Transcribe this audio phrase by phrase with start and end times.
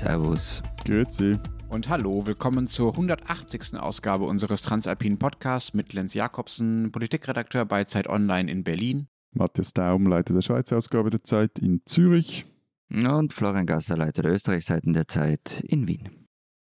[0.00, 0.62] Servus.
[0.86, 1.38] Grüezi.
[1.68, 3.78] Und hallo, willkommen zur 180.
[3.78, 9.08] Ausgabe unseres Transalpinen Podcasts mit Lenz Jakobsen, Politikredakteur bei Zeit Online in Berlin.
[9.32, 12.46] Matthias Daum, Leiter der Schweizer Ausgabe der Zeit in Zürich.
[12.90, 16.08] Und Florian Gasser, Leiter der Österreichseiten der Zeit in Wien.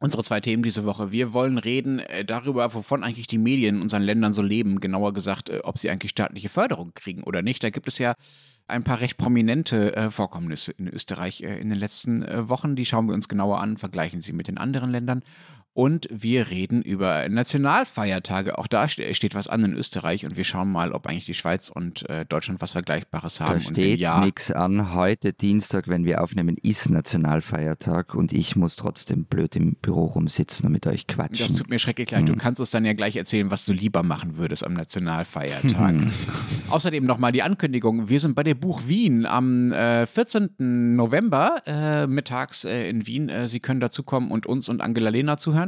[0.01, 1.13] Unsere zwei Themen diese Woche.
[1.13, 4.81] Wir wollen reden äh, darüber, wovon eigentlich die Medien in unseren Ländern so leben.
[4.81, 7.63] Genauer gesagt, äh, ob sie eigentlich staatliche Förderung kriegen oder nicht.
[7.63, 8.15] Da gibt es ja
[8.69, 12.75] ein paar recht prominente äh, Vorkommnisse in Österreich äh, in den letzten äh, Wochen.
[12.75, 15.23] Die schauen wir uns genauer an, vergleichen sie mit den anderen Ländern.
[15.73, 18.57] Und wir reden über Nationalfeiertage.
[18.57, 21.69] Auch da steht was an in Österreich und wir schauen mal, ob eigentlich die Schweiz
[21.69, 23.53] und äh, Deutschland was Vergleichbares haben.
[23.53, 24.93] Da steht ja, nichts an.
[24.93, 30.65] Heute Dienstag, wenn wir aufnehmen, ist Nationalfeiertag und ich muss trotzdem blöd im Büro rumsitzen
[30.65, 31.47] und mit euch quatschen.
[31.47, 32.27] Das tut mir schrecklich leid.
[32.27, 32.39] Du hm.
[32.39, 35.95] kannst uns dann ja gleich erzählen, was du lieber machen würdest am Nationalfeiertag.
[36.69, 38.09] Außerdem nochmal die Ankündigung.
[38.09, 40.95] Wir sind bei der Buch Wien am äh, 14.
[40.95, 43.29] November äh, mittags äh, in Wien.
[43.29, 45.58] Äh, Sie können dazukommen und uns und Angela Lehner zuhören.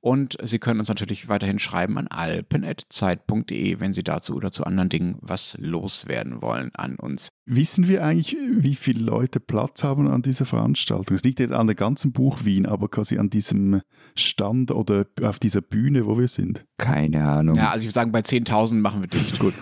[0.00, 4.88] Und Sie können uns natürlich weiterhin schreiben an alpen.zeit.de, wenn Sie dazu oder zu anderen
[4.88, 7.28] Dingen was loswerden wollen an uns.
[7.46, 11.16] Wissen wir eigentlich, wie viele Leute Platz haben an dieser Veranstaltung?
[11.16, 13.80] Es liegt jetzt an der ganzen Buch Wien, aber quasi an diesem
[14.14, 16.64] Stand oder auf dieser Bühne, wo wir sind.
[16.76, 17.56] Keine Ahnung.
[17.56, 19.40] Ja, also ich würde sagen, bei 10.000 machen wir dicht.
[19.40, 19.54] Gut.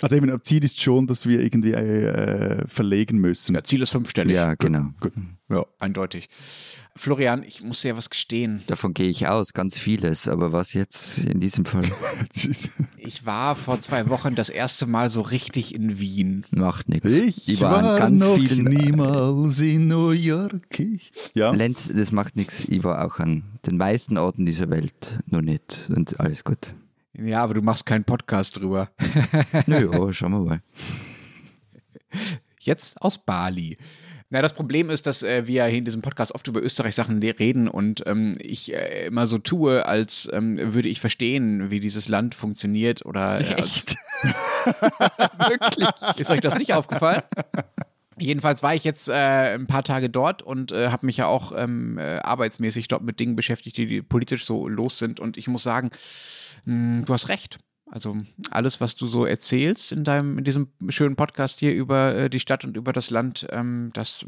[0.00, 3.54] Also eben, Ziel ist schon, dass wir irgendwie äh, verlegen müssen.
[3.54, 4.34] Ja, Ziel ist fünfstellig.
[4.34, 4.88] Ja, genau.
[5.00, 5.12] Gut.
[5.50, 6.28] Ja, eindeutig.
[6.94, 8.62] Florian, ich muss dir was gestehen.
[8.66, 11.84] Davon gehe ich aus, ganz vieles, aber was jetzt in diesem Fall?
[12.96, 16.44] ich war vor zwei Wochen das erste Mal so richtig in Wien.
[16.50, 17.06] Macht nichts.
[17.06, 20.82] Ich war, war ganz noch vielen niemals in New York.
[21.34, 21.52] Ja.
[21.52, 22.64] Lenz, das macht nichts.
[22.64, 26.74] Ich war auch an den meisten Orten dieser Welt noch nicht und alles gut.
[27.14, 28.90] Ja, aber du machst keinen Podcast drüber.
[29.66, 30.62] Naja, schauen wir mal.
[32.60, 33.78] Jetzt aus Bali.
[34.30, 37.66] Na, das Problem ist, dass äh, wir hier in diesem Podcast oft über Österreich-Sachen reden
[37.66, 42.34] und ähm, ich äh, immer so tue, als ähm, würde ich verstehen, wie dieses Land
[42.34, 43.86] funktioniert oder äh, als
[45.48, 45.88] Wirklich?
[46.18, 47.22] Ist euch das nicht aufgefallen?
[48.20, 51.52] Jedenfalls war ich jetzt äh, ein paar Tage dort und äh, habe mich ja auch
[51.54, 55.20] ähm, äh, arbeitsmäßig dort mit Dingen beschäftigt, die, die, politisch so los sind.
[55.20, 55.90] Und ich muss sagen,
[56.64, 57.58] mh, hm, du hast recht.
[57.90, 58.16] Also
[58.50, 62.40] alles, was du so erzählst in deinem, in diesem schönen Podcast hier über äh, die
[62.40, 64.26] Stadt und über das Land, ähm, das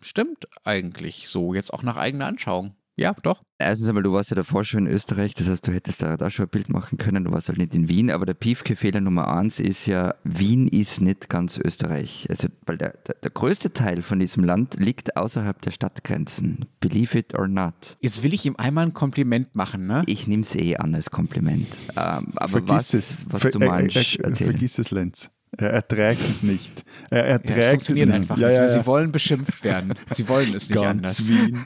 [0.00, 2.74] stimmt eigentlich so, jetzt auch nach eigener Anschauung.
[2.96, 3.42] Ja, doch.
[3.58, 6.30] Erstens einmal, du warst ja davor schon in Österreich, das heißt, du hättest da, da
[6.30, 9.34] schon ein Bild machen können, du warst halt nicht in Wien, aber der Piefke-Fehler Nummer
[9.34, 12.26] eins ist ja, Wien ist nicht ganz Österreich.
[12.28, 16.66] Also, weil der, der, der, größte Teil von diesem Land liegt außerhalb der Stadtgrenzen.
[16.80, 17.96] Believe it or not.
[18.00, 20.02] Jetzt will ich ihm einmal ein Kompliment machen, ne?
[20.06, 21.66] Ich nehme es eh an als Kompliment.
[21.96, 23.26] Ähm, aber vergiss was, es.
[23.28, 25.30] was du meinst, äh, äh, Vergiss es, Lenz.
[25.58, 26.84] Er erträgt es nicht.
[27.10, 28.56] Er erträgt ja, es funktioniert es einfach ja, nicht.
[28.56, 29.94] Ja, Sie wollen beschimpft werden.
[30.12, 31.28] Sie wollen es nicht anders.
[31.28, 31.64] Wien.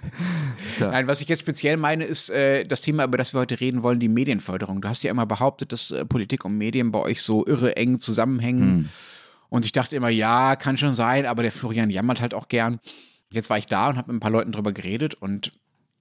[0.78, 0.87] So.
[0.91, 3.82] Nein, was ich jetzt speziell meine, ist äh, das Thema, über das wir heute reden
[3.82, 4.81] wollen, die Medienförderung.
[4.81, 8.00] Du hast ja immer behauptet, dass äh, Politik und Medien bei euch so irre eng
[8.00, 8.76] zusammenhängen.
[8.76, 8.88] Mhm.
[9.49, 12.81] Und ich dachte immer, ja, kann schon sein, aber der Florian jammert halt auch gern.
[13.31, 15.53] Jetzt war ich da und habe mit ein paar Leuten drüber geredet und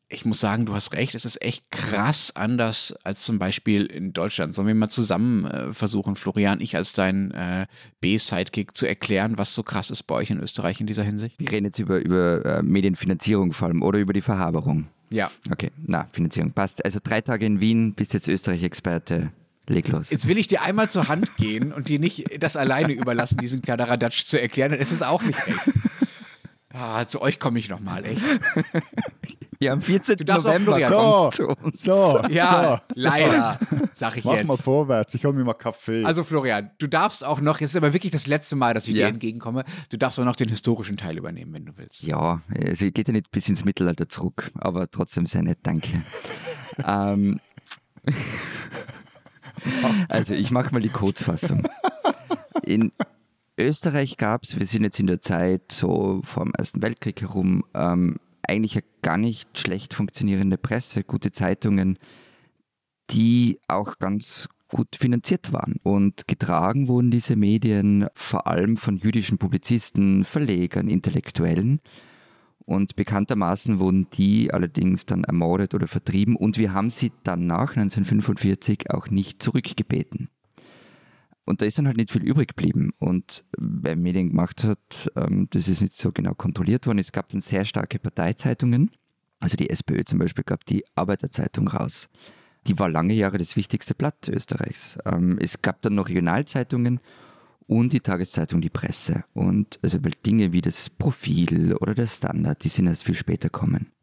[0.09, 4.13] ich muss sagen, du hast recht, es ist echt krass anders als zum Beispiel in
[4.13, 4.55] Deutschland.
[4.55, 7.67] Sollen wir mal zusammen äh, versuchen, Florian, ich als dein äh,
[7.99, 11.37] B-Sidekick zu erklären, was so krass ist bei euch in Österreich in dieser Hinsicht?
[11.39, 14.87] Wir reden jetzt über, über äh, Medienfinanzierung vor allem oder über die Verhaberung.
[15.09, 15.29] Ja.
[15.51, 16.83] Okay, na, Finanzierung passt.
[16.85, 19.31] Also drei Tage in Wien, bist jetzt Österreich-Experte.
[19.69, 20.09] Leg los.
[20.11, 23.61] Jetzt will ich dir einmal zur Hand gehen und dir nicht das alleine überlassen, diesen
[23.61, 24.71] Kladderadatsch zu erklären.
[24.71, 25.59] Es ist auch nicht recht.
[26.69, 28.21] Ah, zu euch komme ich nochmal, echt.
[29.59, 30.17] Ja, am 14.
[30.27, 31.81] November so, zu uns.
[31.81, 33.59] So, ja, so, leider,
[33.95, 34.45] sag ich Mach jetzt.
[34.45, 36.03] mal vorwärts, ich hol mir mal Kaffee.
[36.03, 38.93] Also Florian, du darfst auch noch, jetzt ist aber wirklich das letzte Mal, dass ich
[38.93, 39.07] ja.
[39.07, 42.03] dir entgegenkomme, du darfst auch noch den historischen Teil übernehmen, wenn du willst.
[42.03, 45.89] Ja, also geht ja nicht bis ins Mittelalter zurück, aber trotzdem sehr nett, danke.
[46.85, 47.39] ähm,
[50.07, 51.67] also ich mache mal die Kurzfassung.
[52.63, 52.91] In
[53.57, 57.63] Österreich gab es, wir sind jetzt in der Zeit so vor dem Ersten Weltkrieg herum,
[57.73, 61.97] ähm, eigentlich eine gar nicht schlecht funktionierende Presse, gute Zeitungen,
[63.09, 65.75] die auch ganz gut finanziert waren.
[65.83, 71.79] Und getragen wurden diese Medien vor allem von jüdischen Publizisten, Verlegern, Intellektuellen.
[72.65, 78.91] Und bekanntermaßen wurden die allerdings dann ermordet oder vertrieben und wir haben sie danach 1945
[78.91, 80.29] auch nicht zurückgebeten.
[81.47, 82.91] Und da ist dann halt nicht viel übrig geblieben.
[82.99, 86.99] Und wer Medien gemacht hat, ähm, das ist nicht so genau kontrolliert worden.
[86.99, 88.91] Es gab dann sehr starke Parteizeitungen.
[89.39, 92.09] Also die SPÖ zum Beispiel gab die Arbeiterzeitung raus.
[92.67, 94.97] Die war lange Jahre das wichtigste Blatt Österreichs.
[95.05, 96.99] Ähm, es gab dann noch Regionalzeitungen
[97.65, 99.23] und die Tageszeitung Die Presse.
[99.33, 103.93] Und also Dinge wie das Profil oder der Standard, die sind erst viel später kommen.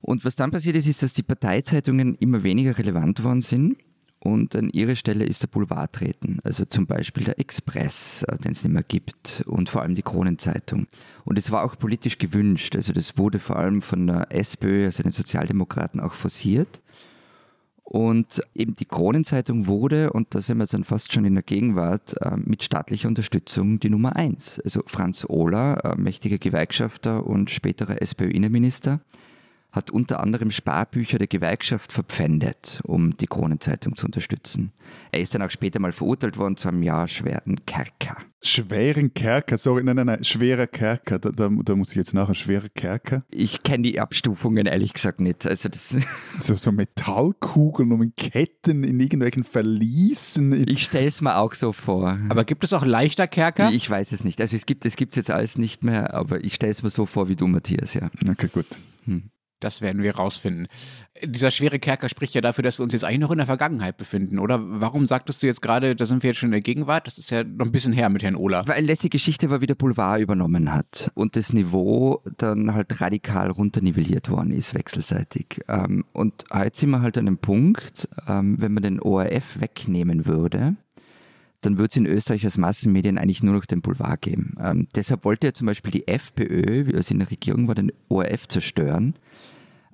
[0.00, 3.76] Und was dann passiert ist, ist, dass die Parteizeitungen immer weniger relevant worden sind
[4.22, 6.38] und an ihre Stelle ist der Boulevard treten.
[6.44, 10.02] Also zum Beispiel der Express, äh, den es nicht mehr gibt und vor allem die
[10.02, 10.86] Kronenzeitung.
[11.24, 12.76] Und es war auch politisch gewünscht.
[12.76, 16.80] Also das wurde vor allem von der SPÖ, also den Sozialdemokraten, auch forciert.
[17.82, 22.14] Und eben die Kronenzeitung wurde, und da sind wir dann fast schon in der Gegenwart,
[22.20, 24.60] äh, mit staatlicher Unterstützung die Nummer eins.
[24.60, 29.00] Also Franz Ohler, äh, mächtiger Gewerkschafter und späterer SPÖ-Innenminister,
[29.72, 34.72] hat unter anderem Sparbücher der Gewerkschaft verpfändet, um die Kronenzeitung zu unterstützen.
[35.10, 38.18] Er ist dann auch später mal verurteilt worden zu einem Jahr schweren Kerker.
[38.42, 42.34] Schweren Kerker, sorry, nein, nein, nein, schwerer Kerker, da, da, da muss ich jetzt nachher,
[42.34, 43.24] schwerer Kerker.
[43.30, 45.46] Ich kenne die Abstufungen ehrlich gesagt nicht.
[45.46, 45.96] Also das
[46.38, 50.68] so, so Metallkugeln und mit Ketten in irgendwelchen Verließen.
[50.68, 52.18] Ich stelle es mir auch so vor.
[52.28, 53.70] Aber gibt es auch leichter Kerker?
[53.70, 54.40] Ich weiß es nicht.
[54.40, 57.06] Also es gibt es gibt's jetzt alles nicht mehr, aber ich stelle es mir so
[57.06, 58.10] vor wie du, Matthias, ja.
[58.28, 58.66] Okay, gut.
[59.04, 59.30] Hm.
[59.62, 60.66] Das werden wir rausfinden.
[61.24, 63.96] Dieser schwere Kerker spricht ja dafür, dass wir uns jetzt eigentlich noch in der Vergangenheit
[63.96, 64.58] befinden, oder?
[64.60, 67.06] Warum sagtest du jetzt gerade, da sind wir jetzt schon in der Gegenwart?
[67.06, 68.66] Das ist ja noch ein bisschen her mit Herrn Ola.
[68.66, 73.50] Weil Lassie Geschichte war, wie der Boulevard übernommen hat und das Niveau dann halt radikal
[73.50, 75.60] runternivelliert worden ist, wechselseitig.
[75.68, 80.26] Ähm, und heute sind wir halt an einem Punkt, ähm, wenn man den ORF wegnehmen
[80.26, 80.76] würde,
[81.62, 84.56] dann würde es in Österreich als Massenmedien eigentlich nur noch den Boulevard geben.
[84.60, 87.92] Ähm, deshalb wollte ja zum Beispiel die FPÖ, wie es in der Regierung war, den
[88.08, 89.14] ORF zerstören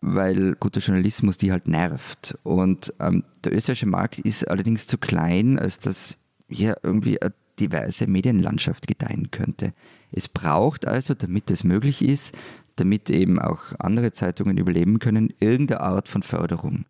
[0.00, 2.38] weil guter Journalismus die halt nervt.
[2.42, 6.18] Und ähm, der österreichische Markt ist allerdings zu klein, als dass
[6.48, 9.72] hier irgendwie eine diverse Medienlandschaft gedeihen könnte.
[10.12, 12.34] Es braucht also, damit es möglich ist,
[12.76, 16.84] damit eben auch andere Zeitungen überleben können, irgendeine Art von Förderung.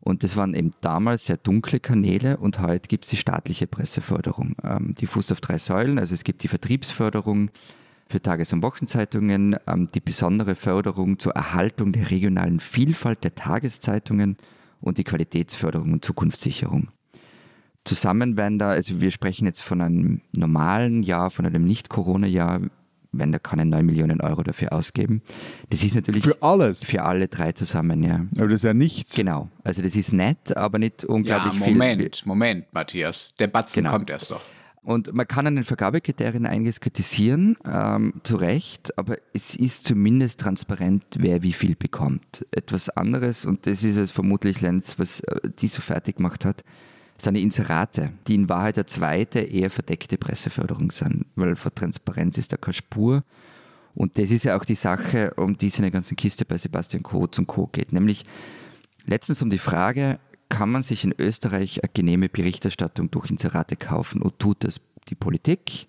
[0.00, 4.54] Und das waren eben damals sehr dunkle Kanäle und heute gibt es die staatliche Presseförderung.
[4.62, 7.50] Ähm, die fußt auf drei Säulen, also es gibt die Vertriebsförderung,
[8.08, 14.36] für Tages- und Wochenzeitungen, ähm, die besondere Förderung zur Erhaltung der regionalen Vielfalt der Tageszeitungen
[14.80, 16.88] und die Qualitätsförderung und Zukunftssicherung.
[17.84, 22.62] Zusammen werden da, also wir sprechen jetzt von einem normalen Jahr, von einem Nicht-Corona-Jahr,
[23.12, 25.22] werden da keine 9 Millionen Euro dafür ausgeben.
[25.70, 26.24] Das ist natürlich.
[26.24, 26.84] Für alles?
[26.84, 28.26] Für alle drei zusammen, ja.
[28.36, 29.14] Aber das ist ja nichts.
[29.14, 29.48] Genau.
[29.64, 31.74] Also das ist nett, aber nicht unglaublich ja, Moment, viel.
[31.76, 33.34] Moment, Moment, Matthias.
[33.36, 33.94] Der Batzen genau.
[33.94, 34.42] kommt erst doch.
[34.86, 40.38] Und man kann an den Vergabekriterien einiges kritisieren, ähm, zu Recht, aber es ist zumindest
[40.38, 42.46] transparent, wer wie viel bekommt.
[42.52, 46.62] Etwas anderes, und das ist es vermutlich, Lenz, was äh, die so fertig gemacht hat,
[47.20, 52.52] die Inserate, die in Wahrheit der zweite, eher verdeckte Presseförderung sind, weil vor Transparenz ist
[52.52, 53.24] da keine Spur.
[53.92, 56.58] Und das ist ja auch die Sache, um die es in der ganzen Kiste bei
[56.58, 57.66] Sebastian Kurz und Co.
[57.66, 58.24] geht, nämlich
[59.04, 64.22] letztens um die Frage, kann man sich in Österreich eine genehme Berichterstattung durch Inserate kaufen
[64.22, 65.86] und tut das die Politik?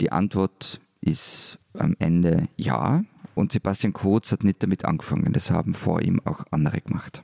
[0.00, 3.04] Die Antwort ist am Ende ja.
[3.34, 5.32] Und Sebastian Kurz hat nicht damit angefangen.
[5.32, 7.22] Das haben vor ihm auch andere gemacht.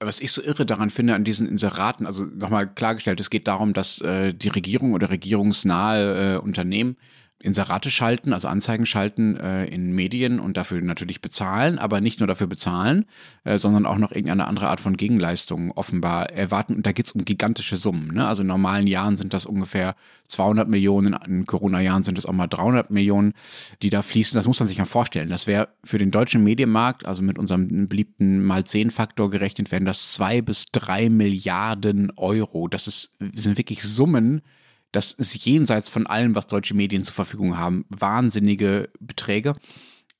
[0.00, 3.74] Was ich so irre daran finde an diesen Inseraten, also nochmal klargestellt, es geht darum,
[3.74, 6.96] dass äh, die Regierung oder regierungsnahe äh, Unternehmen
[7.40, 12.26] Inserate schalten, also Anzeigen schalten äh, in Medien und dafür natürlich bezahlen, aber nicht nur
[12.26, 13.06] dafür bezahlen,
[13.44, 16.74] äh, sondern auch noch irgendeine andere Art von Gegenleistung offenbar erwarten.
[16.74, 18.12] Und da geht es um gigantische Summen.
[18.12, 18.26] Ne?
[18.26, 19.94] Also in normalen Jahren sind das ungefähr
[20.26, 23.34] 200 Millionen, in Corona-Jahren sind es auch mal 300 Millionen,
[23.82, 24.36] die da fließen.
[24.36, 25.30] Das muss man sich ja vorstellen.
[25.30, 30.42] Das wäre für den deutschen Medienmarkt, also mit unserem beliebten Mal-10-Faktor gerechnet, wären das zwei
[30.42, 32.66] bis drei Milliarden Euro.
[32.66, 34.42] Das ist, sind wirklich Summen,
[34.92, 39.54] das ist jenseits von allem, was deutsche Medien zur Verfügung haben, wahnsinnige Beträge.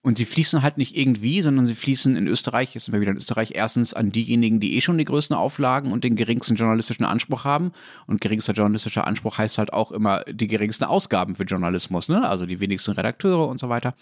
[0.01, 3.11] Und die fließen halt nicht irgendwie, sondern sie fließen in Österreich, jetzt sind wir wieder
[3.11, 7.05] in Österreich, erstens an diejenigen, die eh schon die größten Auflagen und den geringsten journalistischen
[7.05, 7.73] Anspruch haben.
[8.07, 12.27] Und geringster journalistischer Anspruch heißt halt auch immer die geringsten Ausgaben für Journalismus, ne?
[12.29, 13.95] Also die wenigsten Redakteure und so weiter.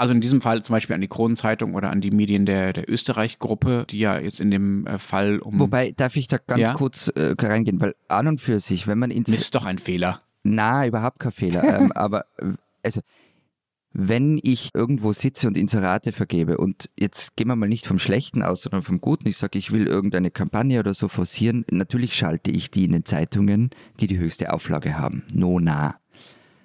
[0.00, 2.88] Also in diesem Fall zum Beispiel an die Kronenzeitung oder an die Medien der, der
[2.88, 5.60] Österreich-Gruppe, die ja jetzt in dem äh, Fall um.
[5.60, 6.72] Wobei, darf ich da ganz ja?
[6.72, 9.28] kurz äh, reingehen, weil an und für sich, wenn man ins.
[9.28, 10.22] Ist doch ein Fehler.
[10.42, 11.78] Na, überhaupt kein Fehler.
[11.78, 13.02] ähm, aber äh, also
[13.92, 18.42] wenn ich irgendwo sitze und Inserate vergebe und jetzt gehen wir mal nicht vom Schlechten
[18.42, 22.50] aus, sondern vom Guten, ich sage, ich will irgendeine Kampagne oder so forcieren, natürlich schalte
[22.50, 23.68] ich die in den Zeitungen,
[24.00, 25.24] die die höchste Auflage haben.
[25.34, 25.99] No, na.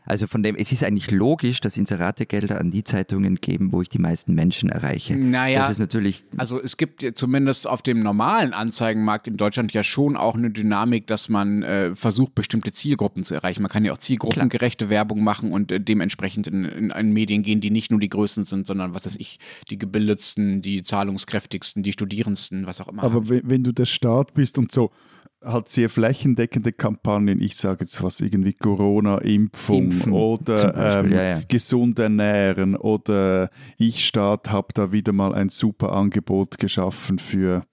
[0.06, 3.90] Also von dem, es ist eigentlich logisch, dass Inserategelder an die Zeitungen geben, wo ich
[3.90, 5.16] die meisten Menschen erreiche.
[5.16, 6.24] Naja, das ist natürlich.
[6.38, 10.52] Also es gibt ja zumindest auf dem normalen Anzeigenmarkt in Deutschland ja schon auch eine
[10.52, 13.62] Dynamik, dass man äh, versucht, bestimmte Zielgruppen zu erreichen.
[13.62, 14.92] Man kann ja auch zielgruppengerechte Klar.
[14.92, 18.46] Werbung machen und äh, dementsprechend in, in, in, Medien gehen, die nicht nur die Größten
[18.46, 23.04] sind, sondern was weiß ich, die gebildetsten, die zahlungskräftigsten, die Studierendsten, was auch immer.
[23.04, 24.92] Aber wenn, wenn du der Staat bist und so,
[25.46, 27.42] halt sehr flächendeckende Kampagnen.
[27.42, 31.42] Ich sage jetzt was irgendwie Corona-Impfung oder ähm, ja, ja.
[31.48, 37.66] gesund ernähren oder ich Staat habe da wieder mal ein super Angebot geschaffen für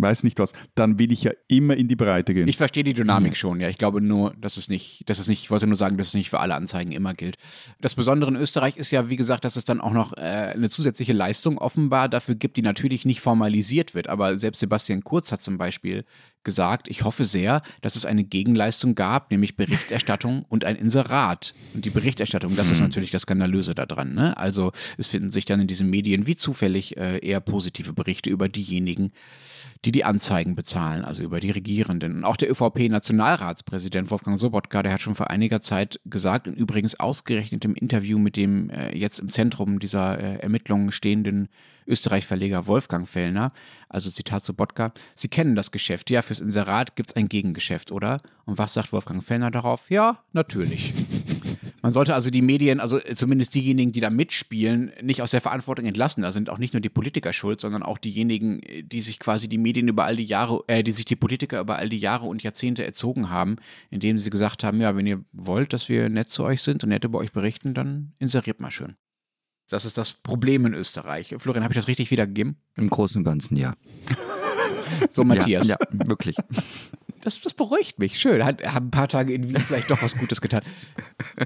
[0.00, 0.52] weiß nicht was.
[0.74, 2.48] Dann will ich ja immer in die Breite gehen.
[2.48, 3.68] Ich verstehe die Dynamik schon, ja.
[3.68, 6.14] Ich glaube nur, dass es nicht, dass es nicht, ich wollte nur sagen, dass es
[6.14, 7.36] nicht für alle Anzeigen immer gilt.
[7.80, 10.68] Das Besondere in Österreich ist ja, wie gesagt, dass es dann auch noch äh, eine
[10.68, 14.08] zusätzliche Leistung offenbar dafür gibt, die natürlich nicht formalisiert wird.
[14.08, 16.04] Aber selbst Sebastian Kurz hat zum Beispiel
[16.44, 21.54] gesagt, ich hoffe sehr, dass es eine Gegenleistung gab, nämlich Berichterstattung und ein Inserat.
[21.74, 24.14] Und die Berichterstattung, das ist natürlich das Skandalöse daran.
[24.14, 24.36] Ne?
[24.36, 28.48] Also es finden sich dann in diesen Medien wie zufällig äh, eher positive Berichte über
[28.48, 29.12] diejenigen,
[29.84, 32.16] die die Anzeigen bezahlen, also über die Regierenden.
[32.16, 36.98] Und auch der ÖVP-Nationalratspräsident Wolfgang Sobotka, der hat schon vor einiger Zeit gesagt und übrigens
[36.98, 41.48] ausgerechnet im Interview mit dem äh, jetzt im Zentrum dieser äh, Ermittlungen stehenden
[41.88, 43.52] Österreich-Verleger Wolfgang Fellner,
[43.88, 48.20] also Zitat Sobotka, Sie kennen das Geschäft, ja, fürs Inserat gibt es ein Gegengeschäft, oder?
[48.44, 49.90] Und was sagt Wolfgang Fellner darauf?
[49.90, 50.94] Ja, natürlich.
[51.82, 55.86] Man sollte also die Medien, also zumindest diejenigen, die da mitspielen, nicht aus der Verantwortung
[55.86, 56.22] entlassen.
[56.22, 59.58] Da sind auch nicht nur die Politiker schuld, sondern auch diejenigen, die sich quasi die
[59.58, 62.42] Medien über all die Jahre, äh, die sich die Politiker über all die Jahre und
[62.42, 63.56] Jahrzehnte erzogen haben,
[63.90, 66.90] indem sie gesagt haben, ja, wenn ihr wollt, dass wir nett zu euch sind und
[66.90, 68.96] nett über euch berichten, dann inseriert mal schön.
[69.68, 71.34] Das ist das Problem in Österreich.
[71.38, 72.56] Florian, habe ich das richtig wiedergegeben?
[72.76, 73.74] Im Großen und Ganzen, ja.
[75.10, 75.68] So, Matthias.
[75.68, 76.36] Ja, ja wirklich.
[77.20, 78.20] Das, das beruhigt mich.
[78.20, 78.44] Schön.
[78.44, 80.62] Hat, haben ein paar Tage in Wien vielleicht doch was Gutes getan.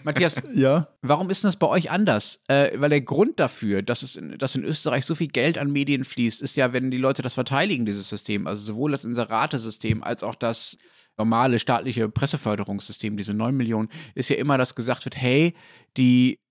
[0.05, 0.88] Matthias, ja.
[1.00, 2.43] warum ist denn das bei euch anders?
[2.47, 5.73] Äh, weil der Grund dafür, dass, es in, dass in Österreich so viel Geld an
[5.73, 8.47] Medien fließt, ist ja, wenn die Leute das verteidigen, dieses System.
[8.47, 10.76] Also sowohl das Inseratesystem als auch das
[11.17, 15.55] normale staatliche Presseförderungssystem, diese 9 Millionen, ist ja immer, dass gesagt wird, hey,
[15.97, 16.41] die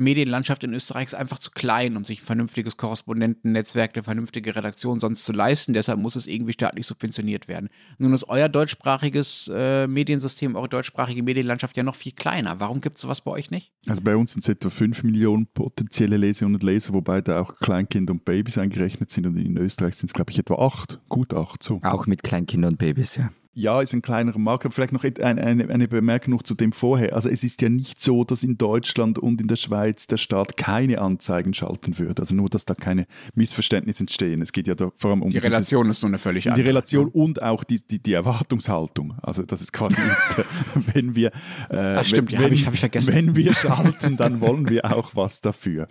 [0.00, 4.98] Medienlandschaft in Österreich ist einfach zu klein, um sich ein vernünftiges Korrespondentennetzwerk, eine vernünftige Redaktion
[4.98, 5.72] sonst zu leisten.
[5.72, 7.68] Deshalb muss es irgendwie staatlich subventioniert werden.
[7.98, 12.60] Nun ist euer deutschsprachiges äh, Mediensystem, eure deutschsprachige Medienlandschaft ja noch viel kleiner.
[12.60, 13.72] Warum gibt es sowas bei euch nicht?
[13.86, 17.56] Also bei uns sind es etwa 5 Millionen potenzielle Leserinnen und Leser, wobei da auch
[17.56, 19.26] Kleinkinder und Babys eingerechnet sind.
[19.26, 21.62] Und in Österreich sind es, glaube ich, etwa 8, gut 8.
[21.62, 21.80] So.
[21.82, 23.30] Auch mit Kleinkindern und Babys, ja.
[23.60, 26.72] Ja, ist ein kleinerer Markt, aber vielleicht noch eine, eine, eine, Bemerkung noch zu dem
[26.72, 27.14] vorher.
[27.14, 30.56] Also es ist ja nicht so, dass in Deutschland und in der Schweiz der Staat
[30.56, 32.22] keine Anzeigen schalten würde.
[32.22, 34.40] Also nur, dass da keine Missverständnisse entstehen.
[34.40, 36.62] Es geht ja da vor allem um die Relation dieses, ist so eine völlig andere.
[36.62, 39.14] Die Relation und auch die, die, die Erwartungshaltung.
[39.20, 40.36] Also das ist quasi ist,
[40.94, 41.30] wenn wir
[41.68, 43.14] äh, Ach, stimmt, wenn, ja, habe ich, ich vergessen.
[43.14, 45.86] Wenn wir schalten, dann wollen wir auch was dafür.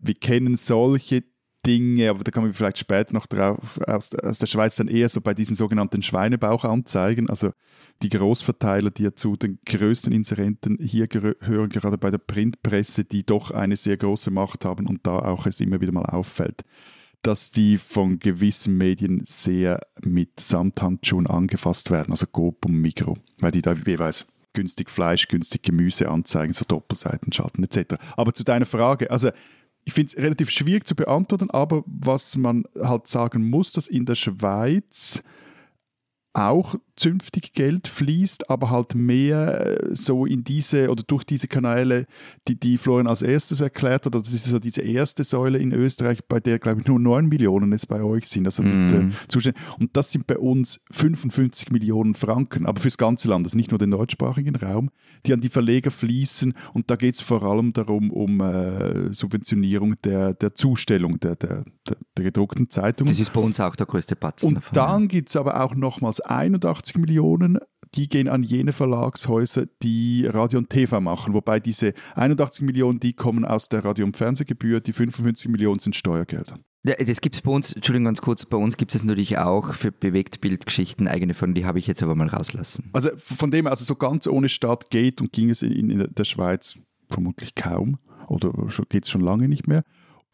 [0.00, 1.22] Wir kennen solche
[1.64, 5.08] Dinge, aber da kommen wir vielleicht später noch drauf, aus, aus, der Schweiz dann eher
[5.08, 7.52] so bei diesen sogenannten Schweinebauchanzeigen, also
[8.02, 13.24] die Großverteiler, die ja zu den größten Inserenten hier gehören, gerade bei der Printpresse, die
[13.24, 16.62] doch eine sehr große Macht haben und da auch es immer wieder mal auffällt,
[17.22, 23.52] dass die von gewissen Medien sehr mit Samthandschuhen angefasst werden, also Coop und Migro, weil
[23.52, 27.94] die da jeweils günstig Fleisch, günstig Gemüse anzeigen, so Doppelseiten schalten etc.
[28.16, 29.30] Aber zu deiner Frage, also
[29.84, 34.06] ich finde es relativ schwierig zu beantworten, aber was man halt sagen muss, dass in
[34.06, 35.22] der Schweiz
[36.34, 42.06] auch zünftig Geld fließt, aber halt mehr äh, so in diese oder durch diese Kanäle,
[42.48, 44.14] die, die Florian als erstes erklärt hat.
[44.14, 47.72] Das ist so diese erste Säule in Österreich, bei der, glaube ich, nur 9 Millionen
[47.72, 48.46] es bei euch sind.
[48.46, 49.10] Also mit, Mhm.
[49.10, 49.60] äh, Zuständen.
[49.80, 53.78] Und das sind bei uns 55 Millionen Franken, aber fürs ganze Land, also nicht nur
[53.78, 54.90] den deutschsprachigen Raum,
[55.26, 56.54] die an die Verleger fließen.
[56.72, 61.64] Und da geht es vor allem darum, um äh, Subventionierung der, der Zustellung der, der,
[61.88, 63.12] der, der gedruckten Zeitungen.
[63.12, 64.74] Das ist bei uns auch der größte Batzen Und davon.
[64.74, 67.58] dann gibt es aber auch nochmals 81 Millionen,
[67.94, 71.34] die gehen an jene Verlagshäuser, die Radio und TV machen.
[71.34, 75.96] Wobei diese 81 Millionen, die kommen aus der Radio- und Fernsehgebühr, die 55 Millionen sind
[75.96, 76.58] Steuergelder.
[76.84, 79.74] Ja, das gibt es bei uns, Entschuldigung ganz kurz, bei uns gibt es natürlich auch
[79.74, 82.90] für Bewegtbildgeschichten eigene von, die habe ich jetzt aber mal rauslassen.
[82.92, 86.24] Also von dem, also so ganz ohne Staat geht und ging es in, in der
[86.24, 86.76] Schweiz
[87.08, 88.52] vermutlich kaum oder
[88.88, 89.84] geht es schon lange nicht mehr.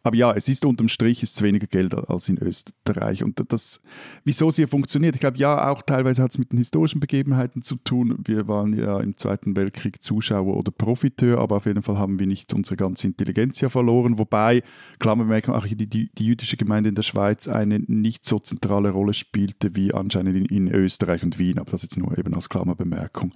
[0.05, 3.25] Aber ja, es ist unterm Strich ist weniger Geld als in Österreich.
[3.25, 3.83] Und das,
[4.25, 7.63] wieso es hier funktioniert, ich glaube, ja, auch teilweise hat es mit den historischen Begebenheiten
[7.63, 8.17] zu tun.
[8.25, 12.29] Wir waren ja im Zweiten Weltkrieg Zuschauer oder Profiteur, aber auf jeden Fall haben wir
[12.29, 14.19] nicht unsere ganze Intelligenz ja verloren.
[14.19, 14.63] Wobei,
[15.01, 19.15] Klammerbemerkung, auch die, die, die jüdische Gemeinde in der Schweiz eine nicht so zentrale Rolle
[19.15, 21.59] spielte wie anscheinend in, in Österreich und Wien.
[21.59, 23.33] Aber das jetzt nur eben als Klammerbemerkung.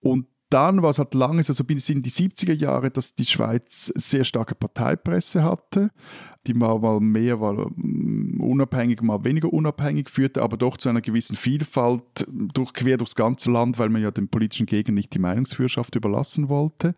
[0.00, 3.92] Und dann war es halt lange, also bis in die 70er Jahre, dass die Schweiz
[3.94, 5.90] sehr starke Parteipresse hatte,
[6.46, 7.66] die mal, mal mehr mal
[8.38, 13.50] unabhängig, mal weniger unabhängig führte, aber doch zu einer gewissen Vielfalt durch, quer durchs ganze
[13.50, 16.94] Land, weil man ja dem politischen Gegner nicht die Meinungsführerschaft überlassen wollte.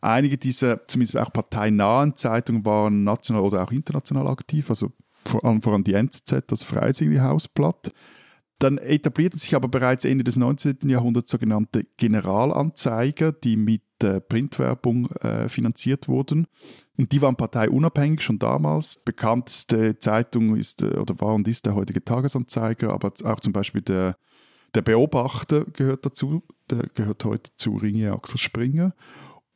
[0.00, 4.92] Einige dieser, zumindest auch parteinahen Zeitungen, waren national oder auch international aktiv, also
[5.26, 7.92] vor allem, vor allem die NZZ, das Freisinnige Hausblatt.
[8.58, 10.88] Dann etablierten sich aber bereits Ende des 19.
[10.88, 16.46] Jahrhunderts sogenannte Generalanzeiger, die mit äh, Printwerbung äh, finanziert wurden.
[16.96, 19.02] Und die waren parteiunabhängig schon damals.
[19.04, 23.82] Bekannteste Zeitung ist äh, oder war und ist der heutige Tagesanzeiger, aber auch zum Beispiel
[23.82, 24.16] der,
[24.74, 26.42] der Beobachter gehört dazu.
[26.70, 28.94] Der gehört heute zu Ringe Axel Springer.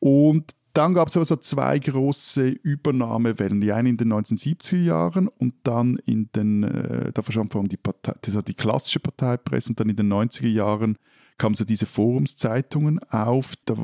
[0.00, 3.61] Und dann gab es also zwei große Übernahmewellen.
[3.61, 7.68] Die eine in den 1970er Jahren und dann in den, äh, da verschwand vor allem
[7.68, 10.97] die Partei, das war die klassische Parteipresse und dann in den 90er Jahren
[11.37, 13.54] kamen so diese Forumszeitungen auf.
[13.64, 13.75] Da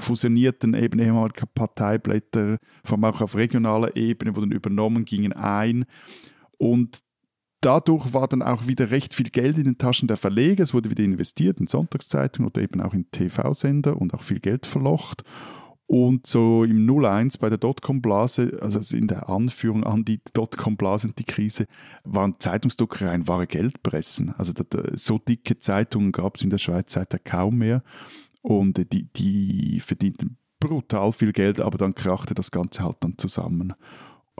[0.00, 5.84] fusionierten eben ehemalige Parteiblätter, vor allem auch auf regionaler Ebene, wurden übernommen, gingen ein.
[6.58, 7.02] Und
[7.60, 10.64] dadurch war dann auch wieder recht viel Geld in den Taschen der Verleger.
[10.64, 14.66] Es wurde wieder investiert in Sonntagszeitungen oder eben auch in TV-Sender und auch viel Geld
[14.66, 15.22] verlocht.
[15.92, 21.18] Und so im 01 bei der Dotcom-Blase, also in der Anführung an die Dotcom-Blase und
[21.18, 21.66] die Krise,
[22.02, 24.34] waren Zeitungsdruckereien wahre Geldpressen.
[24.38, 24.54] Also
[24.94, 27.82] so dicke Zeitungen gab es in der Schweiz seither kaum mehr.
[28.40, 33.74] Und die, die verdienten brutal viel Geld, aber dann krachte das Ganze halt dann zusammen.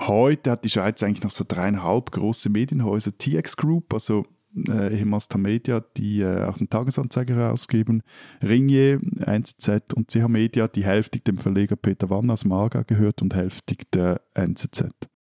[0.00, 3.12] Heute hat die Schweiz eigentlich noch so dreieinhalb große Medienhäuser.
[3.18, 4.24] TX Group, also
[4.68, 8.02] äh, ehemals Media, die äh, auch den Tagesanzeiger herausgeben,
[8.42, 13.34] Ringier, 1Z und CH Media, die hälftig dem Verleger Peter Wann aus Marga gehört und
[13.34, 14.88] hälftig der NZZ.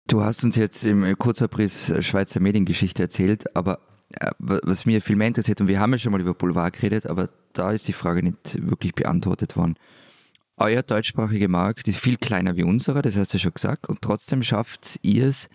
[0.08, 3.80] Du hast uns jetzt im Kurzabriss äh, Schweizer Mediengeschichte erzählt, aber
[4.20, 7.06] äh, was mir viel mehr interessiert, und wir haben ja schon mal über Boulevard geredet,
[7.06, 9.76] aber da ist die Frage nicht wirklich beantwortet worden.
[10.56, 14.02] Euer deutschsprachige Markt ist viel kleiner wie unserer, das hast du ja schon gesagt, und
[14.02, 15.48] trotzdem schafft ihr es,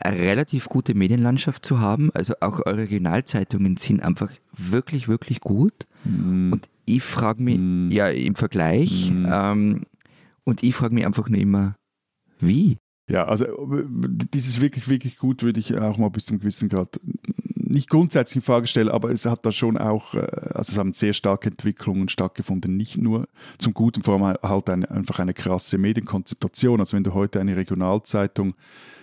[0.00, 2.10] eine relativ gute Medienlandschaft zu haben.
[2.14, 5.86] Also auch eure Regionalzeitungen sind einfach wirklich, wirklich gut.
[6.04, 6.52] Mm.
[6.52, 7.90] Und ich frage mich, mm.
[7.90, 9.26] ja, im Vergleich, mm.
[9.30, 9.82] ähm,
[10.44, 11.76] und ich frage mich einfach nur immer,
[12.40, 12.78] wie?
[13.10, 13.46] Ja, also
[14.34, 17.00] dieses wirklich, wirklich gut würde ich auch mal bis zum gewissen Grad
[17.54, 20.20] nicht grundsätzlich in Frage stellen, aber es hat da schon auch, äh,
[20.54, 23.28] also es haben sehr starke Entwicklungen stattgefunden, nicht nur
[23.58, 26.80] zum Guten, vor allem halt eine, einfach eine krasse Medienkonzentration.
[26.80, 28.54] Also wenn du heute eine Regionalzeitung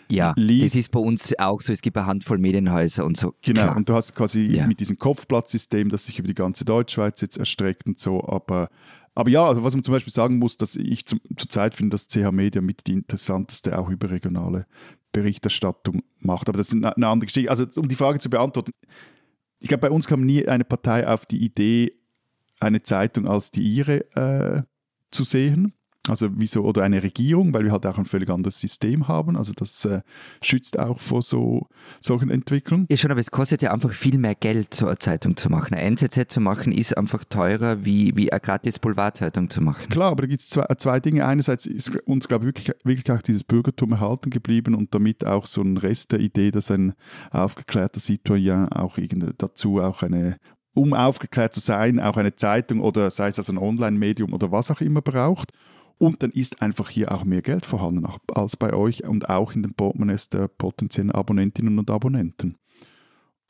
[0.10, 0.66] ja, liest.
[0.66, 1.74] das ist bei uns auch so.
[1.74, 3.34] Es gibt eine Handvoll Medienhäuser und so.
[3.42, 3.78] Genau, Klar.
[3.78, 4.68] und du hast quasi ja.
[4.68, 8.70] mit diesem Kopfplatzsystem, das sich über die ganze Deutschschweiz jetzt erstreckt und so, aber
[9.18, 12.10] aber ja, also was man zum Beispiel sagen muss, dass ich zum, zurzeit finde, dass
[12.10, 14.68] CH Media mit die interessanteste auch überregionale
[15.14, 16.50] Berichterstattung macht.
[16.50, 17.50] Aber das ist eine andere Geschichte.
[17.50, 18.72] Also um die Frage zu beantworten,
[19.62, 21.94] ich glaube, bei uns kam nie eine Partei auf die Idee,
[22.60, 24.64] eine Zeitung als die ihre äh,
[25.12, 25.74] zu sehen.
[26.10, 29.38] Also wieso, oder eine Regierung, weil wir halt auch ein völlig anderes System haben.
[29.38, 30.02] Also das äh,
[30.42, 31.68] schützt auch vor so
[32.02, 32.86] solchen Entwicklungen.
[32.90, 35.74] Ja schon, aber es kostet ja einfach viel mehr Geld, so eine Zeitung zu machen.
[35.74, 39.90] Eine NZZ zu machen ist einfach teurer, wie, wie eine gratis Boulevardzeitung zu machen.
[39.90, 41.26] Klar, aber da gibt es zwei, zwei, Dinge.
[41.26, 45.46] Einerseits ist uns, glaube ich, wirklich, wirklich auch dieses Bürgertum erhalten geblieben und damit auch
[45.46, 46.94] so ein Rest der Idee, dass ein
[47.32, 48.98] aufgeklärter Citoyen auch
[49.38, 50.38] dazu auch eine
[50.76, 54.70] um aufgeklärt zu sein, auch eine Zeitung oder sei es also ein Online-Medium oder was
[54.70, 55.52] auch immer braucht.
[55.98, 59.64] Und dann ist einfach hier auch mehr Geld vorhanden als bei euch und auch in
[59.64, 62.58] den Portemonnaies der potenziellen Abonnentinnen und Abonnenten.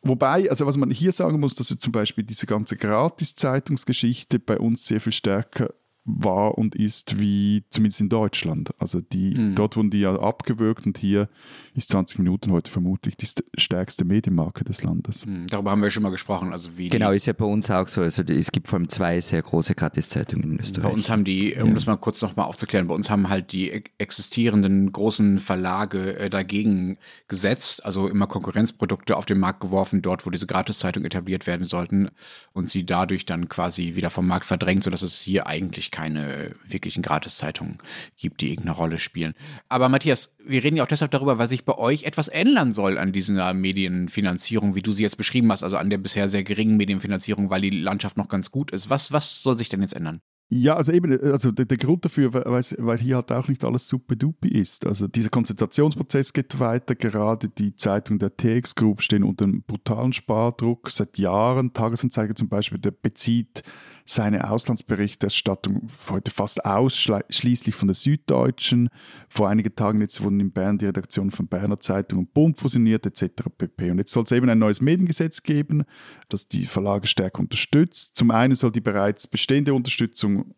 [0.04, 4.86] Wobei, also was man hier sagen muss, dass zum Beispiel diese ganze Gratis-Zeitungsgeschichte bei uns
[4.86, 5.74] sehr viel stärker
[6.06, 8.70] war und ist wie zumindest in Deutschland.
[8.78, 9.56] Also die, mhm.
[9.56, 11.28] dort wurden die ja abgewürgt und hier
[11.74, 15.26] ist 20 Minuten heute vermutlich die stärkste Medienmarke des Landes.
[15.26, 16.54] Mhm, darüber haben wir schon mal gesprochen.
[16.54, 18.02] Also wie genau, ist ja bei uns auch so.
[18.02, 20.88] Also es gibt vor allem zwei sehr große Gratiszeitungen in Österreich.
[20.88, 21.74] Bei uns haben die, um ja.
[21.74, 27.00] das mal kurz nochmal aufzuklären, bei uns haben halt die existierenden großen Verlage äh, dagegen
[27.28, 32.10] gesetzt, also immer Konkurrenzprodukte auf den Markt geworfen, dort wo diese Gratiszeitungen etabliert werden sollten
[32.54, 37.02] und sie dadurch dann quasi wieder vom Markt verdrängt, sodass es hier eigentlich keine wirklichen
[37.02, 37.78] Gratiszeitungen
[38.18, 39.34] gibt, die irgendeine Rolle spielen.
[39.70, 42.98] Aber Matthias, wir reden ja auch deshalb darüber, weil sich bei euch etwas ändern soll
[42.98, 46.76] an dieser Medienfinanzierung, wie du sie jetzt beschrieben hast, also an der bisher sehr geringen
[46.76, 48.90] Medienfinanzierung, weil die Landschaft noch ganz gut ist.
[48.90, 50.20] Was, was soll sich denn jetzt ändern?
[50.50, 53.88] Ja, also eben, also der, der Grund dafür, weil, weil hier halt auch nicht alles
[53.88, 54.86] super dupi ist.
[54.86, 56.94] Also dieser Konzentrationsprozess geht weiter.
[56.94, 61.74] Gerade die Zeitung der TX Group stehen unter einem brutalen Spardruck seit Jahren.
[61.74, 63.64] Tagesanzeiger zum Beispiel, der bezieht
[64.06, 68.89] seine Auslandsberichterstattung heute fast ausschließlich von der Süddeutschen.
[69.28, 73.08] Vor einigen Tagen jetzt wurden in Bern die Redaktion von Berner Zeitung und Bund fusioniert
[73.08, 73.44] etc.
[73.58, 73.89] pp.
[73.89, 75.86] Und jetzt soll es eben ein neues Mediengesetz geben,
[76.30, 78.15] das die Verlage stärker unterstützt.
[78.15, 80.54] Zum einen soll die bereits bestehende Unterstützung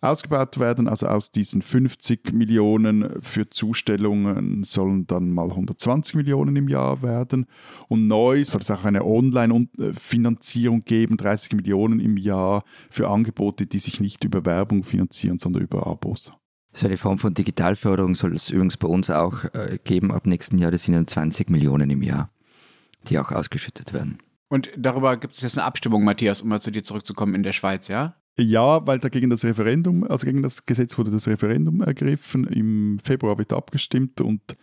[0.00, 0.88] ausgebaut werden.
[0.88, 7.46] Also aus diesen 50 Millionen für Zustellungen sollen dann mal 120 Millionen im Jahr werden.
[7.88, 13.78] Und neu soll es auch eine Online-Finanzierung geben, 30 Millionen im Jahr für Angebote, die
[13.78, 16.32] sich nicht über Werbung finanzieren, sondern über Abos.
[16.72, 20.58] So eine Form von Digitalförderung soll es übrigens bei uns auch äh, geben ab nächsten
[20.58, 20.70] Jahr.
[20.70, 22.30] Das sind dann 20 Millionen im Jahr,
[23.08, 24.18] die auch ausgeschüttet werden.
[24.48, 27.52] Und darüber gibt es jetzt eine Abstimmung, Matthias, um mal zu dir zurückzukommen in der
[27.52, 28.16] Schweiz, ja?
[28.38, 32.44] Ja, weil dagegen das Referendum, also gegen das Gesetz wurde das Referendum ergriffen.
[32.44, 34.56] Im Februar wird abgestimmt und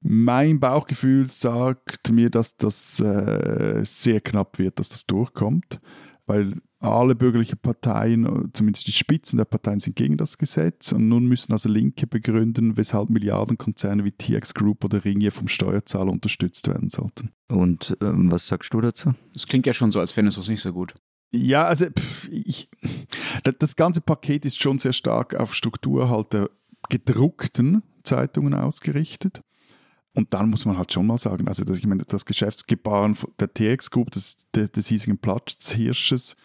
[0.00, 5.80] mein Bauchgefühl sagt mir, dass das äh, sehr knapp wird, dass das durchkommt,
[6.26, 11.26] weil alle bürgerlichen Parteien, zumindest die Spitzen der Parteien, sind gegen das Gesetz und nun
[11.26, 16.90] müssen also Linke begründen, weshalb Milliardenkonzerne wie TX Group oder Ringier vom Steuerzahler unterstützt werden
[16.90, 17.32] sollten.
[17.48, 19.14] Und ähm, was sagst du dazu?
[19.32, 20.94] Das klingt ja schon so, als fändest du es nicht so gut.
[21.30, 22.70] Ja, also pff, ich,
[23.58, 26.50] das ganze Paket ist schon sehr stark auf Struktur halt der
[26.88, 29.42] gedruckten Zeitungen ausgerichtet.
[30.14, 33.52] Und dann muss man halt schon mal sagen, also das, ich meine, das Geschäftsgebaren der
[33.52, 36.36] TX Group, des, des, hiesigen Platzhirsches,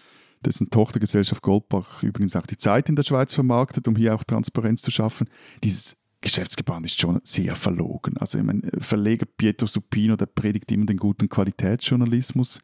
[0.44, 4.82] dessen Tochtergesellschaft Goldbach übrigens auch die Zeit in der Schweiz vermarktet, um hier auch Transparenz
[4.82, 5.30] zu schaffen.
[5.64, 8.18] Dieses Geschäftsgebaren ist schon sehr verlogen.
[8.18, 12.60] Also ich meine, Verleger Pietro Supino, der predigt immer den guten Qualitätsjournalismus,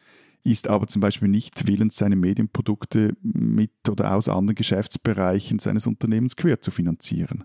[0.47, 6.35] ist aber zum Beispiel nicht willens, seine Medienprodukte mit oder aus anderen Geschäftsbereichen seines Unternehmens
[6.35, 7.43] quer zu finanzieren.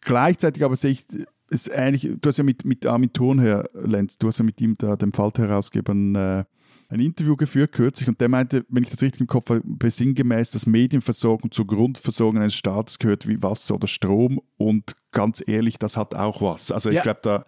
[0.00, 1.06] Gleichzeitig aber sehe ich
[1.50, 4.74] ist ähnlich, du hast ja mit, mit Armin Thurnherr, Lenz, du hast ja mit ihm,
[4.76, 6.44] da, dem Faltherausgeber, ein, äh,
[6.88, 10.50] ein Interview geführt kürzlich und der meinte, wenn ich das richtig im Kopf habe, sinngemäß,
[10.50, 15.96] dass Medienversorgung zur Grundversorgung eines Staates gehört wie Wasser oder Strom und ganz ehrlich, das
[15.96, 16.72] hat auch was.
[16.72, 17.02] Also ich ja.
[17.02, 17.46] glaube, da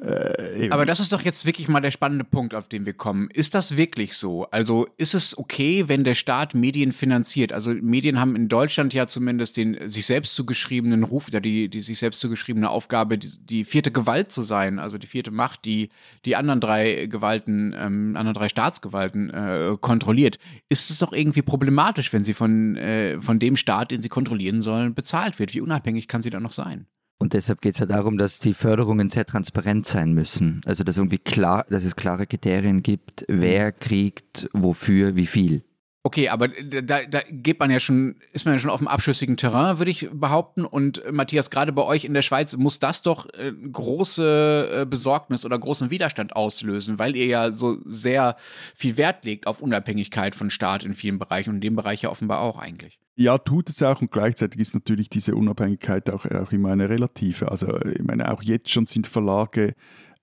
[0.00, 3.28] äh, Aber das ist doch jetzt wirklich mal der spannende Punkt, auf den wir kommen.
[3.30, 4.46] Ist das wirklich so?
[4.50, 7.52] Also ist es okay, wenn der Staat Medien finanziert?
[7.52, 11.82] Also Medien haben in Deutschland ja zumindest den sich selbst zugeschriebenen Ruf oder die, die
[11.82, 15.90] sich selbst zugeschriebene Aufgabe, die, die, vierte Gewalt zu sein, also die vierte Macht, die
[16.24, 20.38] die anderen drei Gewalten, ähm, anderen drei Staatsgewalten äh, kontrolliert.
[20.70, 24.62] Ist es doch irgendwie problematisch, wenn sie von, äh, von dem Staat, den sie kontrollieren
[24.62, 25.52] sollen, bezahlt wird?
[25.52, 26.86] Wie unabhängig kann sie dann noch sein?
[27.20, 30.62] Und deshalb geht es ja darum, dass die Förderungen sehr transparent sein müssen.
[30.64, 35.62] Also dass irgendwie klar, dass es klare Kriterien gibt, wer kriegt wofür wie viel.
[36.02, 39.36] Okay, aber da, da geht man ja schon, ist man ja schon auf dem abschüssigen
[39.36, 40.64] Terrain, würde ich behaupten.
[40.64, 44.86] Und äh, Matthias, gerade bei euch in der Schweiz muss das doch äh, große äh,
[44.86, 48.36] Besorgnis oder großen Widerstand auslösen, weil ihr ja so sehr
[48.74, 52.08] viel Wert legt auf Unabhängigkeit von Staat in vielen Bereichen und in dem Bereich ja
[52.08, 52.98] offenbar auch eigentlich.
[53.16, 57.50] Ja, tut es auch und gleichzeitig ist natürlich diese Unabhängigkeit auch, auch immer eine relative.
[57.50, 59.74] Also ich meine, auch jetzt schon sind Verlage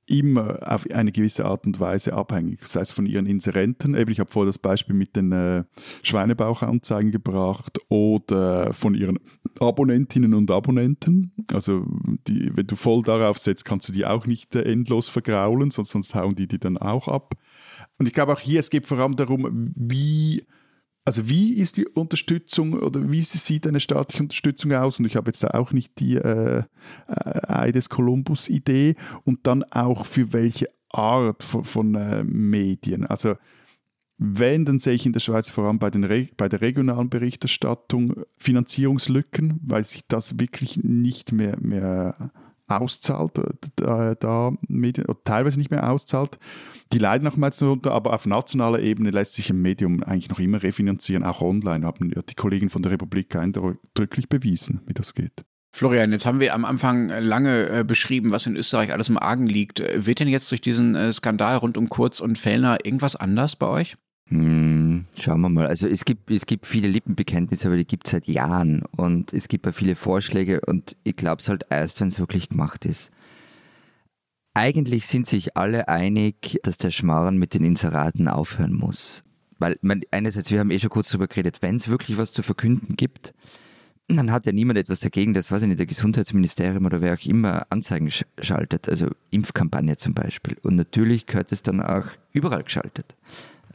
[0.08, 4.20] immer auf eine gewisse Art und Weise abhängig, sei es von ihren Inserenten, eben ich
[4.20, 5.64] habe vorher das Beispiel mit den äh,
[6.02, 9.20] Schweinebauchanzeigen gebracht, oder von ihren
[9.60, 11.34] Abonnentinnen und Abonnenten.
[11.54, 11.86] Also
[12.28, 15.90] die, wenn du voll darauf setzt, kannst du die auch nicht äh, endlos vergraulen, sonst,
[15.90, 17.34] sonst hauen die die dann auch ab.
[18.00, 20.46] Und ich glaube auch hier, es geht vor allem darum, wie
[21.08, 25.00] also wie ist die Unterstützung oder wie sieht eine staatliche Unterstützung aus?
[25.00, 26.64] Und ich habe jetzt da auch nicht die äh,
[27.08, 33.06] äh Ei des Kolumbus-Idee und dann auch für welche Art von, von äh, Medien.
[33.06, 33.36] Also
[34.18, 35.92] wenn, dann sehe ich in der Schweiz vor allem bei,
[36.36, 42.32] bei der regionalen Berichterstattung Finanzierungslücken, weil sich das wirklich nicht mehr, mehr
[42.68, 43.44] auszahlt, äh,
[43.76, 46.38] da, da Medien, teilweise nicht mehr auszahlt.
[46.94, 50.64] Die leiden nochmals darunter, aber auf nationaler Ebene lässt sich ein Medium eigentlich noch immer
[50.64, 55.44] refinanzieren, auch online haben die Kollegen von der Republik eindrücklich bewiesen, wie das geht.
[55.74, 59.46] Florian, jetzt haben wir am Anfang lange äh, beschrieben, was in Österreich alles im Argen
[59.46, 59.80] liegt.
[59.80, 63.68] Wird denn jetzt durch diesen äh, Skandal rund um Kurz und Fellner irgendwas anders bei
[63.68, 63.98] euch?
[64.30, 65.68] Hm, schauen wir mal.
[65.68, 69.48] Also es gibt, es gibt viele Lippenbekenntnisse, aber die gibt es seit Jahren und es
[69.48, 73.12] gibt auch viele Vorschläge und ich glaube es halt erst, wenn es wirklich gemacht ist.
[74.54, 79.24] Eigentlich sind sich alle einig, dass der Schmarrn mit den Inseraten aufhören muss.
[79.60, 82.42] Weil man, einerseits, wir haben eh schon kurz darüber geredet, wenn es wirklich was zu
[82.42, 83.34] verkünden gibt,
[84.08, 87.26] dann hat ja niemand etwas dagegen, dass, weiß ich nicht, der Gesundheitsministerium oder wer auch
[87.26, 88.10] immer Anzeigen
[88.40, 90.58] schaltet, also Impfkampagne zum Beispiel.
[90.64, 93.16] Und natürlich gehört es dann auch überall geschaltet.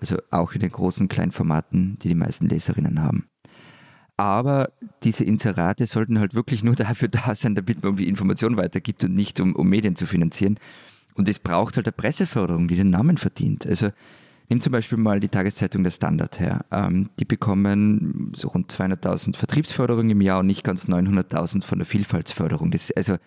[0.02, 3.28] Also auch in den großen Kleinformaten, die die meisten Leserinnen haben.
[4.16, 4.72] Aber
[5.04, 9.14] diese Inserate sollten halt wirklich nur dafür da sein, damit man irgendwie Informationen weitergibt und
[9.14, 10.58] nicht um, um Medien zu finanzieren.
[11.14, 13.64] Und es braucht halt eine Presseförderung, die den Namen verdient.
[13.64, 13.90] Also
[14.48, 16.64] nimm zum Beispiel mal die Tageszeitung Der Standard her.
[16.72, 21.86] Ähm, die bekommen so rund 200.000 Vertriebsförderung im Jahr und nicht ganz 900.000 von der
[21.86, 22.72] Vielfaltsförderung.
[22.72, 23.18] Das, also,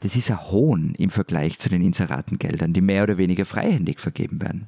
[0.00, 4.42] das ist ein Hohn im Vergleich zu den Inseratengeldern, die mehr oder weniger freihändig vergeben
[4.42, 4.66] werden.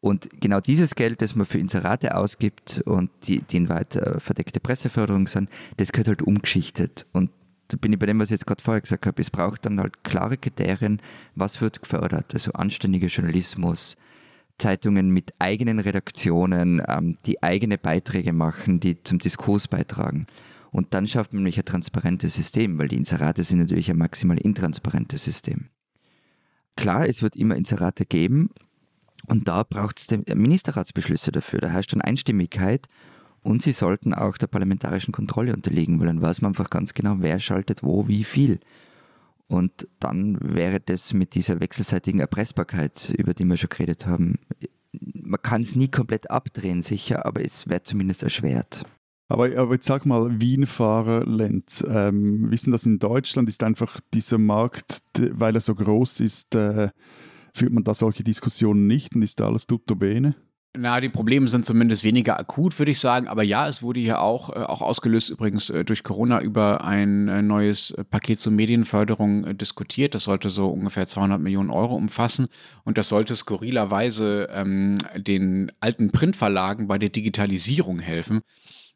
[0.00, 4.60] Und genau dieses Geld, das man für Inserate ausgibt und die, die in weiter verdeckte
[4.60, 7.06] Presseförderung sind, das gehört halt umgeschichtet.
[7.12, 7.30] Und
[7.68, 9.80] da bin ich bei dem, was ich jetzt gerade vorher gesagt habe, es braucht dann
[9.80, 11.00] halt klare Kriterien,
[11.34, 12.34] was wird gefördert.
[12.34, 13.96] Also anständiger Journalismus,
[14.58, 20.26] Zeitungen mit eigenen Redaktionen, ähm, die eigene Beiträge machen, die zum Diskurs beitragen.
[20.70, 24.38] Und dann schafft man nämlich ein transparentes System, weil die Inserate sind natürlich ein maximal
[24.38, 25.70] intransparentes System.
[26.76, 28.50] Klar, es wird immer Inserate geben,
[29.26, 31.60] Und da braucht es Ministerratsbeschlüsse dafür.
[31.60, 32.88] Da heißt dann Einstimmigkeit.
[33.42, 37.16] Und sie sollten auch der parlamentarischen Kontrolle unterliegen, weil dann weiß man einfach ganz genau,
[37.18, 38.58] wer schaltet wo, wie viel.
[39.46, 44.38] Und dann wäre das mit dieser wechselseitigen Erpressbarkeit, über die wir schon geredet haben,
[44.92, 48.84] man kann es nie komplett abdrehen, sicher, aber es wird zumindest erschwert.
[49.28, 54.38] Aber, aber jetzt sag mal, Wien-Fahrer Lenz, ähm, wissen das in Deutschland ist einfach dieser
[54.38, 56.90] Markt, weil er so groß ist, äh,
[57.56, 60.36] führt man da solche Diskussionen nicht und ist da alles tutto bene?
[60.78, 63.28] Na, die Probleme sind zumindest weniger akut, würde ich sagen.
[63.28, 67.28] Aber ja, es wurde hier auch, äh, auch ausgelöst übrigens äh, durch Corona über ein
[67.28, 70.14] äh, neues äh, Paket zur Medienförderung äh, diskutiert.
[70.14, 72.48] Das sollte so ungefähr 200 Millionen Euro umfassen.
[72.84, 78.42] Und das sollte skurrilerweise ähm, den alten Printverlagen bei der Digitalisierung helfen.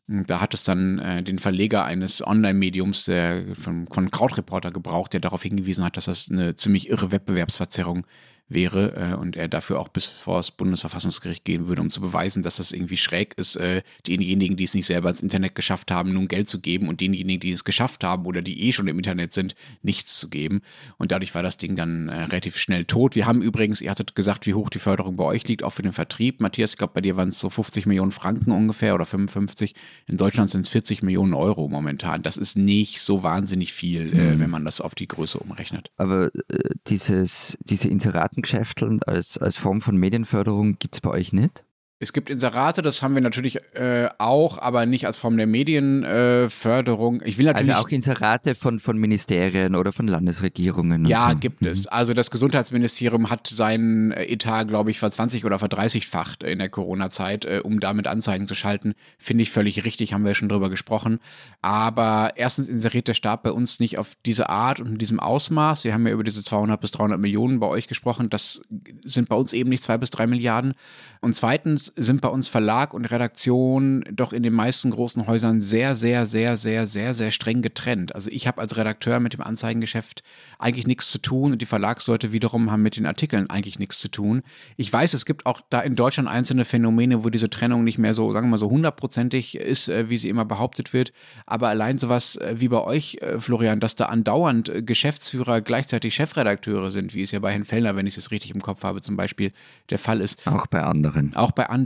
[0.06, 5.20] Da hat es dann äh, den Verleger eines Online-Mediums, der von, von Krautreporter gebraucht, der
[5.20, 8.06] darauf hingewiesen hat, dass das eine ziemlich irre Wettbewerbsverzerrung
[8.50, 12.42] wäre äh, und er dafür auch bis vor das Bundesverfassungsgericht gehen würde, um zu beweisen,
[12.42, 16.12] dass das irgendwie schräg ist, äh, denjenigen, die es nicht selber ins Internet geschafft haben,
[16.12, 18.98] nun Geld zu geben und denjenigen, die es geschafft haben oder die eh schon im
[18.98, 20.62] Internet sind, nichts zu geben.
[20.98, 23.14] Und dadurch war das Ding dann äh, relativ schnell tot.
[23.14, 25.82] Wir haben übrigens, ihr hattet gesagt, wie hoch die Förderung bei euch liegt, auch für
[25.82, 26.40] den Vertrieb.
[26.40, 29.74] Matthias, ich glaube, bei dir waren es so 50 Millionen Franken ungefähr oder 55.
[30.08, 32.22] In Deutschland sind es 40 Millionen Euro momentan.
[32.22, 34.40] Das ist nicht so wahnsinnig viel, mhm.
[34.40, 35.90] wenn man das auf die Größe umrechnet.
[35.96, 41.32] Aber äh, dieses, diese Inseraten Geschäfteln als, als Form von Medienförderung gibt es bei euch
[41.32, 41.64] nicht?
[42.02, 47.20] Es gibt Inserate, das haben wir natürlich äh, auch, aber nicht als Form der Medienförderung.
[47.20, 51.04] Äh, ich will natürlich also auch Inserate von, von Ministerien oder von Landesregierungen.
[51.04, 51.36] Ja, so.
[51.36, 51.68] gibt mhm.
[51.68, 51.86] es.
[51.86, 57.44] Also das Gesundheitsministerium hat seinen äh, Etat, glaube ich, verzwanzig oder verdreißigfacht in der Corona-Zeit,
[57.44, 58.94] äh, um damit Anzeigen zu schalten.
[59.18, 61.20] Finde ich völlig richtig, haben wir schon drüber gesprochen.
[61.60, 65.84] Aber erstens inseriert der Staat bei uns nicht auf diese Art und in diesem Ausmaß.
[65.84, 68.30] Wir haben ja über diese 200 bis 300 Millionen bei euch gesprochen.
[68.30, 68.62] Das
[69.04, 70.72] sind bei uns eben nicht zwei bis drei Milliarden.
[71.20, 75.94] Und zweitens sind bei uns Verlag und Redaktion doch in den meisten großen Häusern sehr,
[75.94, 78.14] sehr, sehr, sehr, sehr, sehr streng getrennt.
[78.14, 80.22] Also ich habe als Redakteur mit dem Anzeigengeschäft
[80.58, 84.08] eigentlich nichts zu tun und die Verlagsleute wiederum haben mit den Artikeln eigentlich nichts zu
[84.08, 84.42] tun.
[84.76, 88.14] Ich weiß, es gibt auch da in Deutschland einzelne Phänomene, wo diese Trennung nicht mehr
[88.14, 91.12] so, sagen wir mal so hundertprozentig ist, äh, wie sie immer behauptet wird.
[91.46, 96.90] Aber allein sowas äh, wie bei euch, äh, Florian, dass da andauernd Geschäftsführer gleichzeitig Chefredakteure
[96.90, 99.16] sind, wie es ja bei Herrn Fellner, wenn ich es richtig im Kopf habe, zum
[99.16, 99.52] Beispiel
[99.90, 100.46] der Fall ist.
[100.46, 101.36] Auch bei anderen anderen.
[101.36, 101.79] Auch bei anderen.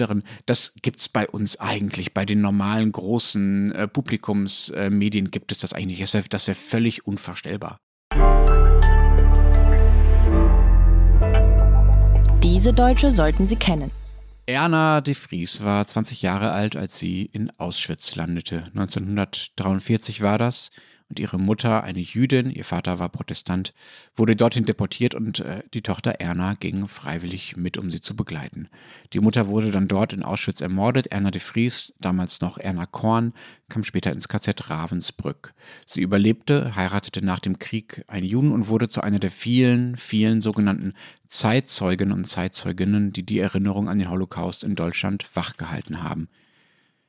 [0.46, 2.14] Das gibt es bei uns eigentlich.
[2.14, 6.14] Bei den normalen großen äh, Publikumsmedien äh, gibt es das eigentlich nicht.
[6.14, 7.78] Das wäre wär völlig unvorstellbar.
[12.42, 13.90] Diese Deutsche sollten Sie kennen.
[14.46, 18.64] Erna de Vries war 20 Jahre alt, als sie in Auschwitz landete.
[18.74, 20.70] 1943 war das
[21.10, 23.74] und ihre Mutter, eine Jüdin, ihr Vater war Protestant,
[24.16, 28.68] wurde dorthin deportiert und äh, die Tochter Erna ging freiwillig mit, um sie zu begleiten.
[29.12, 31.08] Die Mutter wurde dann dort in Auschwitz ermordet.
[31.08, 33.34] Erna de Vries, damals noch Erna Korn,
[33.68, 35.52] kam später ins KZ Ravensbrück.
[35.86, 40.40] Sie überlebte, heiratete nach dem Krieg einen Juden und wurde zu einer der vielen, vielen
[40.40, 40.94] sogenannten
[41.26, 46.28] Zeitzeugen und Zeitzeuginnen, die die Erinnerung an den Holocaust in Deutschland wachgehalten haben.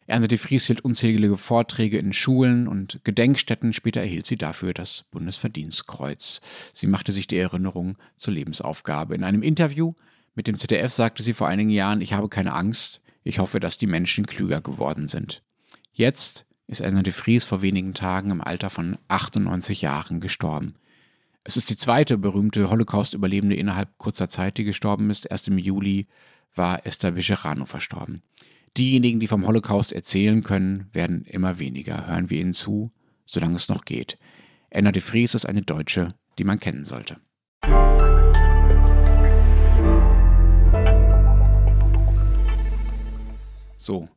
[0.08, 3.74] Ernst de Vries hielt unzählige Vorträge in Schulen und Gedenkstätten.
[3.74, 6.42] Später erhielt sie dafür das Bundesverdienstkreuz.
[6.74, 9.16] Sie machte sich die Erinnerung zur Lebensaufgabe.
[9.16, 9.94] In einem Interview
[10.36, 13.80] mit dem ZDF sagte sie vor einigen Jahren, ich habe keine Angst, ich hoffe, dass
[13.80, 15.42] die Menschen klüger geworden sind.
[15.92, 20.76] Jetzt ist Ernst de Vries vor wenigen Tagen im Alter von 98 Jahren gestorben.
[21.44, 25.26] Es ist die zweite berühmte Holocaust-Überlebende innerhalb kurzer Zeit, die gestorben ist.
[25.26, 26.08] Erst im Juli
[26.56, 28.22] war Esther Bejerano verstorben.
[28.78, 32.08] Diejenigen, die vom Holocaust erzählen können, werden immer weniger.
[32.08, 32.92] Hören wir ihnen zu,
[33.26, 34.18] solange es noch geht.
[34.70, 37.16] Anna de Vries ist eine Deutsche, die man kennen sollte.
[43.78, 44.10] So,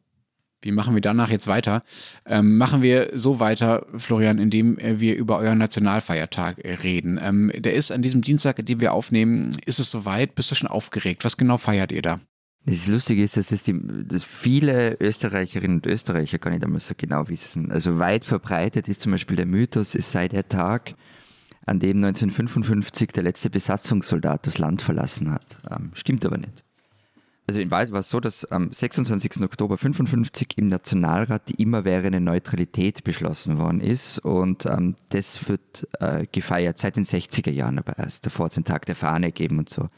[0.63, 1.85] wie machen wir danach jetzt weiter?
[2.27, 7.21] Ähm, machen wir so weiter, Florian, indem äh, wir über euren Nationalfeiertag reden.
[7.23, 9.57] Ähm, der ist an diesem Dienstag, dem wir aufnehmen.
[9.67, 10.35] Ist es soweit?
[10.35, 11.25] Bist du schon aufgeregt?
[11.25, 12.19] Was genau feiert ihr da?
[12.69, 16.93] Das Lustige ist, dass, es die, dass viele Österreicherinnen und Österreicher gar nicht einmal so
[16.95, 17.73] genau wissen.
[17.73, 20.95] Also weit verbreitet ist zum Beispiel der Mythos, es sei der Tag,
[21.65, 25.63] an dem 1955 der letzte Besatzungssoldat das Land verlassen hat.
[25.71, 26.63] Ähm, stimmt aber nicht.
[27.47, 29.41] Also in Wahrheit war es so, dass am 26.
[29.41, 36.27] Oktober 1955 im Nationalrat die immerwährende Neutralität beschlossen worden ist und ähm, das wird äh,
[36.31, 38.27] gefeiert seit den 60er Jahren aber erst.
[38.27, 39.89] Davor hat es den Tag der Fahne gegeben und so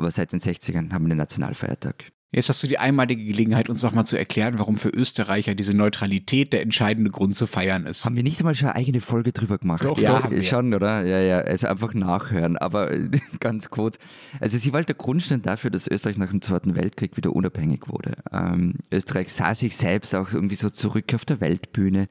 [0.00, 2.12] aber seit den 60ern haben wir den Nationalfeiertag.
[2.32, 6.52] Jetzt hast du die einmalige Gelegenheit, uns nochmal zu erklären, warum für Österreicher diese Neutralität
[6.52, 8.04] der entscheidende Grund zu feiern ist.
[8.04, 9.84] Haben wir nicht einmal schon eine eigene Folge drüber gemacht?
[9.84, 11.04] Doch, ja, doch, schon, oder?
[11.04, 12.92] Ja, ja, also einfach nachhören, aber
[13.40, 13.98] ganz kurz.
[14.38, 17.88] Also sie war halt der Grundstein dafür, dass Österreich nach dem Zweiten Weltkrieg wieder unabhängig
[17.88, 18.14] wurde.
[18.30, 22.06] Ähm, Österreich sah sich selbst auch irgendwie so zurück auf der Weltbühne.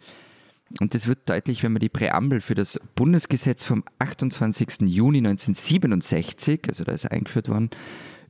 [0.79, 4.81] Und das wird deutlich, wenn man die Präambel für das Bundesgesetz vom 28.
[4.81, 7.71] Juni 1967, also da ist er eingeführt worden,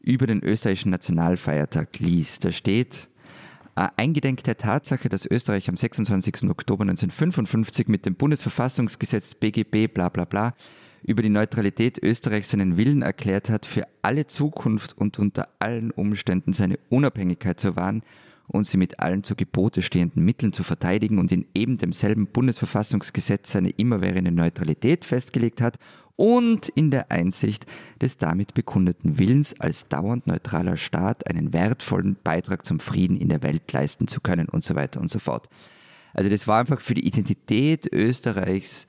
[0.01, 2.45] über den österreichischen Nationalfeiertag liest.
[2.45, 3.09] Da steht,
[3.75, 6.49] äh, eingedenk der Tatsache, dass Österreich am 26.
[6.49, 10.53] Oktober 1955 mit dem Bundesverfassungsgesetz BGB bla bla bla
[11.03, 16.53] über die Neutralität Österreichs seinen Willen erklärt hat, für alle Zukunft und unter allen Umständen
[16.53, 18.03] seine Unabhängigkeit zu wahren
[18.49, 23.51] und sie mit allen zu Gebote stehenden Mitteln zu verteidigen und in eben demselben Bundesverfassungsgesetz
[23.51, 25.77] seine immerwährende Neutralität festgelegt hat
[26.15, 27.65] und in der Einsicht
[28.01, 33.41] des damit bekundeten Willens, als dauernd neutraler Staat einen wertvollen Beitrag zum Frieden in der
[33.43, 35.47] Welt leisten zu können und so weiter und so fort.
[36.13, 38.87] Also das war einfach für die Identität Österreichs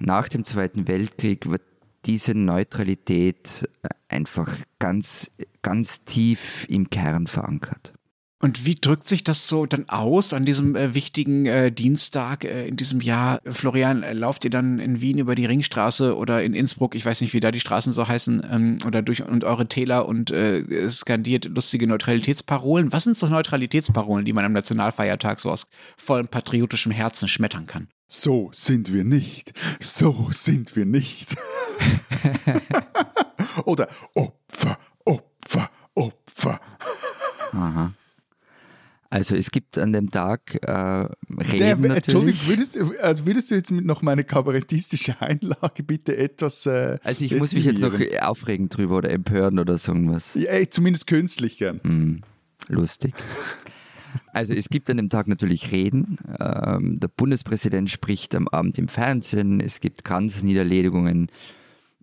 [0.00, 1.62] nach dem Zweiten Weltkrieg wird
[2.04, 3.68] diese Neutralität
[4.08, 5.30] einfach ganz,
[5.62, 7.95] ganz tief im Kern verankert.
[8.38, 12.68] Und wie drückt sich das so dann aus an diesem äh, wichtigen äh, Dienstag äh,
[12.68, 13.40] in diesem Jahr?
[13.46, 17.22] Florian, äh, lauft ihr dann in Wien über die Ringstraße oder in Innsbruck, ich weiß
[17.22, 20.90] nicht, wie da die Straßen so heißen, ähm, oder durch und eure Täler und äh,
[20.90, 22.92] skandiert lustige Neutralitätsparolen?
[22.92, 27.88] Was sind so Neutralitätsparolen, die man am Nationalfeiertag so aus vollem patriotischem Herzen schmettern kann?
[28.06, 29.54] So sind wir nicht.
[29.80, 31.34] So sind wir nicht.
[33.64, 36.60] Oder Opfer, Opfer, Opfer.
[37.52, 37.92] Aha.
[39.16, 41.94] Also es gibt an dem Tag äh, Reden Der, natürlich.
[42.06, 46.66] Entschuldigung, würdest, du- also würdest du jetzt mit noch meine kabarettistische Einlage bitte etwas.
[46.66, 50.34] Äh, Also ich muss mich jetzt noch aufregen drüber oder empören oder so irgendwas.
[50.34, 51.80] Ja, ey, zumindest künstlich gern.
[51.82, 52.20] Hm,
[52.68, 53.14] lustig.
[54.34, 56.18] Also es gibt an dem Tag natürlich Reden.
[56.38, 59.60] Ähm, der Bundespräsident spricht am Abend im Fernsehen.
[59.60, 61.28] Es gibt Kranzniederlegungen.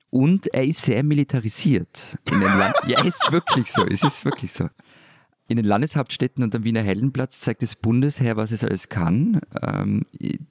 [0.09, 2.17] Und er ist sehr militarisiert.
[2.31, 3.85] In den Land ja, ist wirklich so.
[3.87, 4.67] Es ist wirklich so.
[5.47, 9.41] In den Landeshauptstädten und am Wiener Heldenplatz zeigt das Bundesheer, was es alles kann.
[9.61, 10.03] Ähm,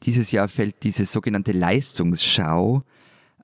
[0.02, 2.83] dieses Jahr fällt diese sogenannte Leistungsschau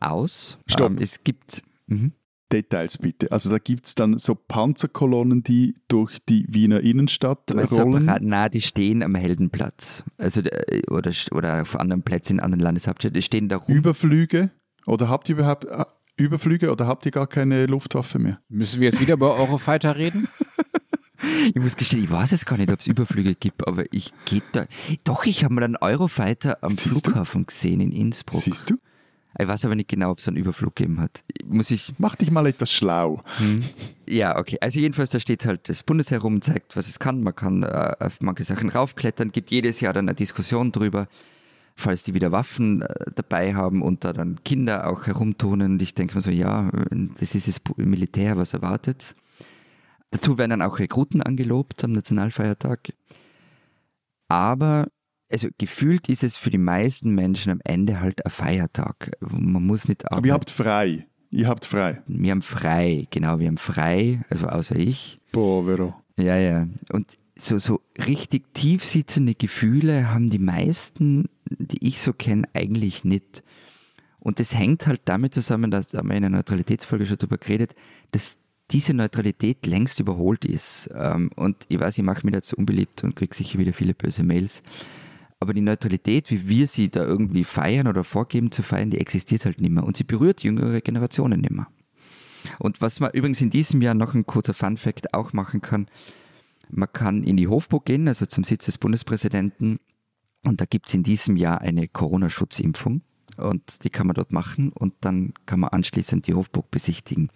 [0.01, 0.59] aus.
[0.67, 0.93] Stopp.
[0.93, 1.63] Ähm, es gibt.
[1.87, 2.13] Mhm.
[2.51, 3.31] Details bitte.
[3.31, 8.09] Also da gibt es dann so Panzerkolonnen, die durch die Wiener Innenstadt so rollen.
[8.09, 10.03] Apparat- na, die stehen am Heldenplatz.
[10.17, 13.15] Also, äh, oder, oder auf anderen Plätzen in anderen Landeshauptstädten.
[13.15, 13.75] Die stehen da rum.
[13.75, 14.51] Überflüge?
[14.87, 15.85] Oder habt ihr überhaupt äh,
[16.17, 18.41] Überflüge oder habt ihr gar keine Luftwaffe mehr?
[18.49, 20.27] Müssen wir jetzt wieder über Eurofighter reden?
[21.55, 24.43] Ich muss gestehen, ich weiß es gar nicht, ob es Überflüge gibt, aber ich gehe
[24.53, 24.67] da.
[25.05, 27.11] Doch, ich habe mal einen Eurofighter am Siehst du?
[27.11, 28.41] Flughafen gesehen in Innsbruck.
[28.41, 28.79] Siehst du?
[29.41, 31.23] Ich weiß aber nicht genau, ob es einen Überflug gegeben hat.
[31.47, 31.93] Muss ich.
[31.99, 33.21] Mach dich mal etwas schlau.
[34.09, 34.59] Ja, okay.
[34.61, 37.23] Also jedenfalls, da steht halt das Bundesheer rum, zeigt, was es kann.
[37.23, 41.07] Man kann äh, auf manche Sachen raufklettern, gibt jedes Jahr dann eine Diskussion drüber,
[41.77, 45.73] falls die wieder Waffen äh, dabei haben und da dann Kinder auch herumturnen.
[45.73, 46.71] Und ich denke mir so, ja,
[47.21, 49.15] das ist das Militär, was erwartet.
[50.11, 52.93] Dazu werden dann auch Rekruten angelobt am Nationalfeiertag.
[54.29, 54.89] Aber
[55.31, 59.13] also gefühlt ist es für die meisten Menschen am Ende halt ein Feiertag.
[59.21, 61.07] Man muss nicht Aber ihr habt frei.
[61.31, 62.03] Ihr habt frei.
[62.07, 65.21] wir haben frei, genau, wir haben frei, also außer ich.
[65.31, 65.95] Povero.
[66.17, 66.67] Ja, ja.
[66.91, 73.05] Und so, so richtig tief sitzende Gefühle haben die meisten, die ich so kenne, eigentlich
[73.05, 73.43] nicht.
[74.19, 77.37] Und das hängt halt damit zusammen, dass da haben wir in der Neutralitätsfolge schon drüber
[77.37, 77.75] geredet,
[78.11, 78.37] dass
[78.71, 80.91] diese Neutralität längst überholt ist.
[80.95, 84.25] Ähm, Und ich weiß, ich mache mich dazu unbeliebt und kriege sicher wieder viele böse
[84.25, 84.63] Mails.
[85.41, 89.45] Aber die Neutralität, wie wir sie da irgendwie feiern oder vorgeben zu feiern, die existiert
[89.45, 89.85] halt nicht mehr.
[89.85, 91.69] Und sie berührt jüngere Generationen nicht mehr.
[92.59, 95.87] Und was man übrigens in diesem Jahr noch ein kurzer Fun-Fact auch machen kann,
[96.71, 99.79] man kann in die Hofburg gehen, also zum Sitz des Bundespräsidenten.
[100.45, 103.03] Und da gibt es in diesem Jahr eine Corona-Schutzimpfung.
[103.37, 104.73] Und die kann man dort machen.
[104.73, 107.31] Und dann kann man anschließend die Hofburg besichtigen.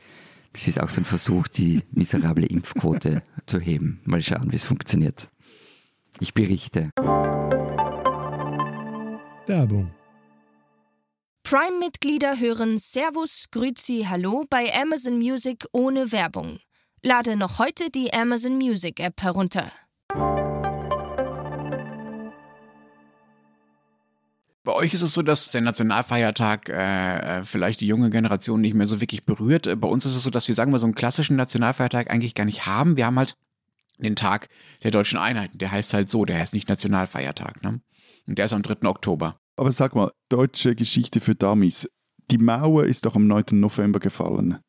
[0.52, 4.00] Das ist auch so ein Versuch, die miserable Impfquote zu heben.
[4.04, 5.28] Mal schauen, wie es funktioniert.
[6.20, 6.90] Ich berichte.
[9.46, 9.92] Werbung.
[11.42, 16.60] Prime-Mitglieder hören Servus, Grüzi, Hallo bei Amazon Music ohne Werbung.
[17.02, 19.70] Lade noch heute die Amazon Music App herunter.
[24.64, 28.74] Bei euch ist es so, dass der Nationalfeiertag äh, äh, vielleicht die junge Generation nicht
[28.74, 29.68] mehr so wirklich berührt.
[29.80, 32.44] Bei uns ist es so, dass wir, sagen wir, so einen klassischen Nationalfeiertag eigentlich gar
[32.44, 32.96] nicht haben.
[32.96, 33.36] Wir haben halt
[33.98, 34.48] den Tag
[34.84, 35.50] der deutschen Einheit.
[35.54, 37.62] Der heißt halt so, der heißt nicht Nationalfeiertag.
[37.62, 37.80] Ne?
[38.28, 38.88] Und der ist am 3.
[38.88, 39.36] Oktober.
[39.56, 41.88] Aber sag mal, deutsche Geschichte für Dummies.
[42.30, 43.44] Die Mauer ist doch am 9.
[43.52, 44.60] November gefallen.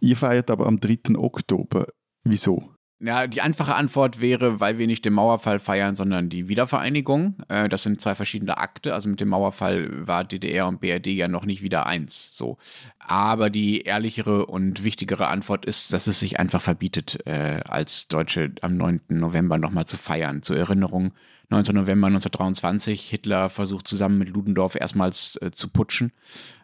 [0.00, 1.16] Ihr feiert aber am 3.
[1.16, 1.86] Oktober.
[2.24, 2.74] Wieso?
[3.04, 7.34] Ja, die einfache Antwort wäre, weil wir nicht den Mauerfall feiern, sondern die Wiedervereinigung.
[7.48, 8.94] Äh, das sind zwei verschiedene Akte.
[8.94, 12.36] Also mit dem Mauerfall war DDR und BRD ja noch nicht wieder eins.
[12.36, 12.58] So.
[13.00, 18.52] Aber die ehrlichere und wichtigere Antwort ist, dass es sich einfach verbietet, äh, als Deutsche
[18.60, 19.00] am 9.
[19.08, 20.44] November nochmal zu feiern.
[20.44, 21.12] Zur Erinnerung,
[21.52, 21.74] 19.
[21.74, 26.12] November 1923, Hitler versucht zusammen mit Ludendorff erstmals äh, zu putschen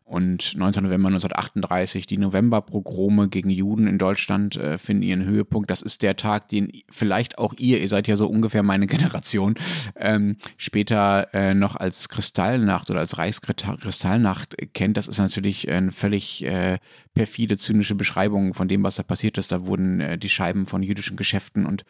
[0.09, 0.84] und 19.
[0.84, 5.70] November 1938 die Novemberpogrome gegen Juden in Deutschland äh, finden ihren Höhepunkt.
[5.70, 9.57] Das ist der Tag, den vielleicht auch ihr, ihr seid ja so ungefähr meine Generation,
[9.97, 14.97] ähm, später äh, noch als Kristallnacht oder als Reichskristallnacht kennt.
[14.97, 16.78] Das ist natürlich eine völlig äh,
[17.12, 19.53] perfide, zynische Beschreibung von dem, was da passiert ist.
[19.53, 21.84] Da wurden äh, die Scheiben von jüdischen Geschäften und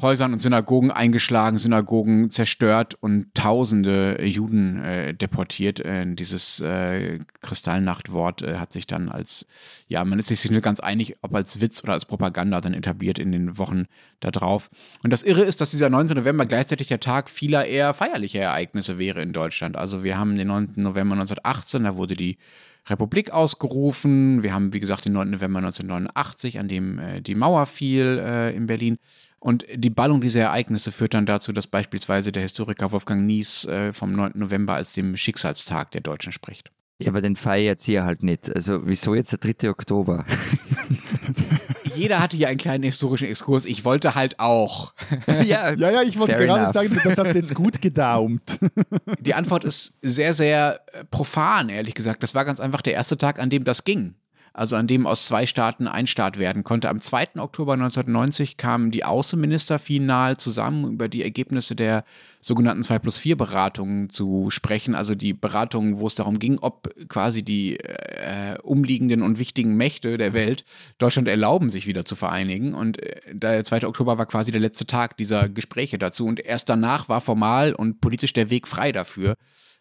[0.00, 5.80] Häusern und Synagogen eingeschlagen, Synagogen zerstört und tausende Juden äh, deportiert.
[5.80, 9.46] Äh, dieses äh, Kristallnachtwort äh, hat sich dann als,
[9.88, 13.18] ja, man ist sich nicht ganz einig, ob als Witz oder als Propaganda dann etabliert
[13.18, 13.86] in den Wochen
[14.20, 14.70] darauf.
[15.02, 16.06] Und das Irre ist, dass dieser 9.
[16.08, 19.76] November gleichzeitig der Tag vieler eher feierlicher Ereignisse wäre in Deutschland.
[19.76, 20.74] Also wir haben den 9.
[20.76, 22.38] November 1918, da wurde die
[22.90, 24.42] Republik ausgerufen.
[24.42, 25.30] Wir haben, wie gesagt, den 9.
[25.30, 28.98] November 1989, an dem äh, die Mauer fiel äh, in Berlin.
[29.40, 33.92] Und die Ballung dieser Ereignisse führt dann dazu, dass beispielsweise der Historiker Wolfgang Nies äh,
[33.92, 34.32] vom 9.
[34.34, 36.72] November als dem Schicksalstag der Deutschen spricht.
[37.00, 38.52] Ja, aber den feiert jetzt hier halt nicht.
[38.52, 39.70] Also wieso jetzt der 3.
[39.70, 40.24] Oktober?
[41.94, 43.66] Jeder hatte ja einen kleinen historischen Exkurs.
[43.66, 44.92] Ich wollte halt auch.
[45.26, 46.72] ja, ja, ja, ich wollte gerade enough.
[46.72, 48.58] sagen, das hast du jetzt gut gedaumt.
[49.20, 52.24] Die Antwort ist sehr, sehr äh, profan, ehrlich gesagt.
[52.24, 54.14] Das war ganz einfach der erste Tag, an dem das ging
[54.58, 56.88] also an dem aus zwei Staaten ein Staat werden konnte.
[56.88, 57.36] Am 2.
[57.36, 62.04] Oktober 1990 kamen die Außenminister final zusammen, über die Ergebnisse der
[62.40, 64.96] sogenannten 2 plus 4 Beratungen zu sprechen.
[64.96, 70.18] Also die Beratungen, wo es darum ging, ob quasi die äh, umliegenden und wichtigen Mächte
[70.18, 70.64] der Welt
[70.98, 72.74] Deutschland erlauben, sich wieder zu vereinigen.
[72.74, 73.86] Und äh, der 2.
[73.86, 76.26] Oktober war quasi der letzte Tag dieser Gespräche dazu.
[76.26, 79.36] Und erst danach war formal und politisch der Weg frei dafür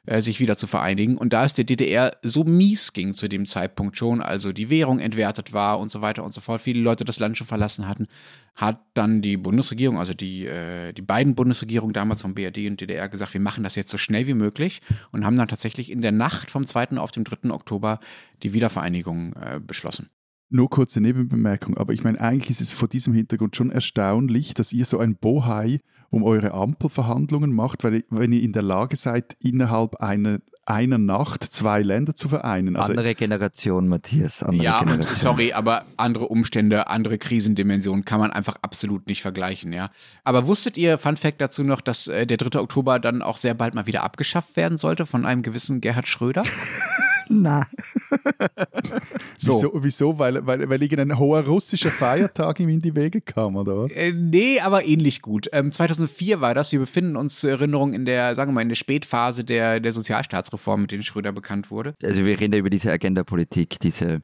[0.08, 1.18] äh, sich wieder zu vereinigen.
[1.18, 5.00] Und da es der DDR so mies ging zu dem Zeitpunkt schon, also die Währung
[5.00, 8.08] entwertet war und so weiter und so fort, viele Leute das Land schon verlassen hatten,
[8.56, 13.10] hat dann die Bundesregierung, also die, äh, die beiden Bundesregierungen damals von BRD und DDR
[13.10, 14.82] gesagt, wir machen das jetzt so schnell wie möglich
[15.12, 16.98] und haben dann tatsächlich in der Nacht vom 2.
[16.98, 17.52] auf den 3.
[17.52, 18.00] Oktober
[18.44, 20.10] die Wiedervereinigung äh, beschlossen.
[20.50, 24.72] Nur kurze Nebenbemerkung, aber ich meine, eigentlich ist es vor diesem Hintergrund schon erstaunlich, dass
[24.72, 29.36] ihr so ein Bohai um eure Ampelverhandlungen macht, weil, wenn ihr in der Lage seid,
[29.42, 32.76] innerhalb einer, einer Nacht zwei Länder zu vereinen.
[32.76, 34.44] Also andere Generation, Matthias.
[34.44, 35.16] Andere ja, Generation.
[35.16, 39.92] sorry, aber andere Umstände, andere Krisendimensionen kann man einfach absolut nicht vergleichen, ja.
[40.24, 42.60] Aber wusstet ihr, Fun Fact dazu noch, dass äh, der 3.
[42.60, 46.44] Oktober dann auch sehr bald mal wieder abgeschafft werden sollte von einem gewissen Gerhard Schröder?
[47.30, 47.68] Na.
[49.38, 49.54] so.
[49.54, 49.72] Wieso?
[49.76, 50.20] wieso?
[50.20, 53.92] Weil, weil, weil irgendein hoher russischer Feiertag ihm in die Wege kam, oder was?
[53.92, 55.48] Äh, nee, aber ähnlich gut.
[55.52, 56.72] Ähm, 2004 war das.
[56.72, 59.94] Wir befinden uns zur Erinnerung in der, sagen wir mal, in der Spätphase der, der
[59.94, 61.96] Sozialstaatsreform, mit denen Schröder bekannt wurde.
[62.04, 64.22] Also wir reden über diese Agenda-Politik, diese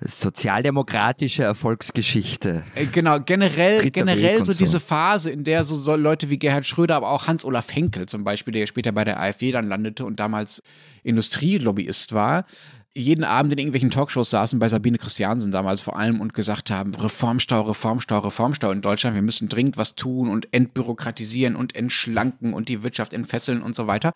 [0.00, 2.64] sozialdemokratische Erfolgsgeschichte.
[2.74, 6.66] Äh, genau, generell, generell so, so diese Phase, in der so, so, Leute wie Gerhard
[6.66, 10.20] Schröder, aber auch Hans-Olaf Henkel zum Beispiel, der später bei der AfD dann landete und
[10.20, 10.62] damals
[11.02, 12.44] Industrielobbyist war,
[12.94, 16.94] jeden Abend in irgendwelchen Talkshows saßen, bei Sabine Christiansen damals vor allem und gesagt haben,
[16.94, 22.68] Reformstau, Reformstau, Reformstau in Deutschland, wir müssen dringend was tun und entbürokratisieren und entschlanken und
[22.68, 24.12] die Wirtschaft entfesseln und so weiter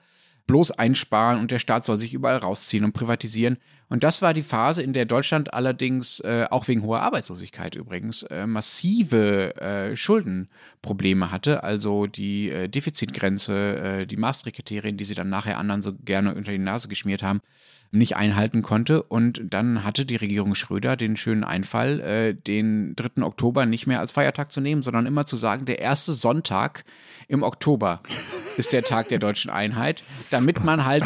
[0.47, 3.59] bloß einsparen und der Staat soll sich überall rausziehen und privatisieren.
[3.93, 8.23] Und das war die Phase, in der Deutschland allerdings, äh, auch wegen hoher Arbeitslosigkeit übrigens,
[8.23, 11.63] äh, massive äh, Schuldenprobleme hatte.
[11.63, 16.53] Also die äh, Defizitgrenze, äh, die Maastricht-Kriterien, die sie dann nachher anderen so gerne unter
[16.53, 17.43] die Nase geschmiert haben,
[17.91, 19.03] nicht einhalten konnte.
[19.03, 23.23] Und dann hatte die Regierung Schröder den schönen Einfall, äh, den 3.
[23.23, 26.87] Oktober nicht mehr als Feiertag zu nehmen, sondern immer zu sagen, der erste Sonntag
[27.29, 28.01] im Oktober
[28.57, 31.05] ist der Tag der deutschen Einheit, damit man halt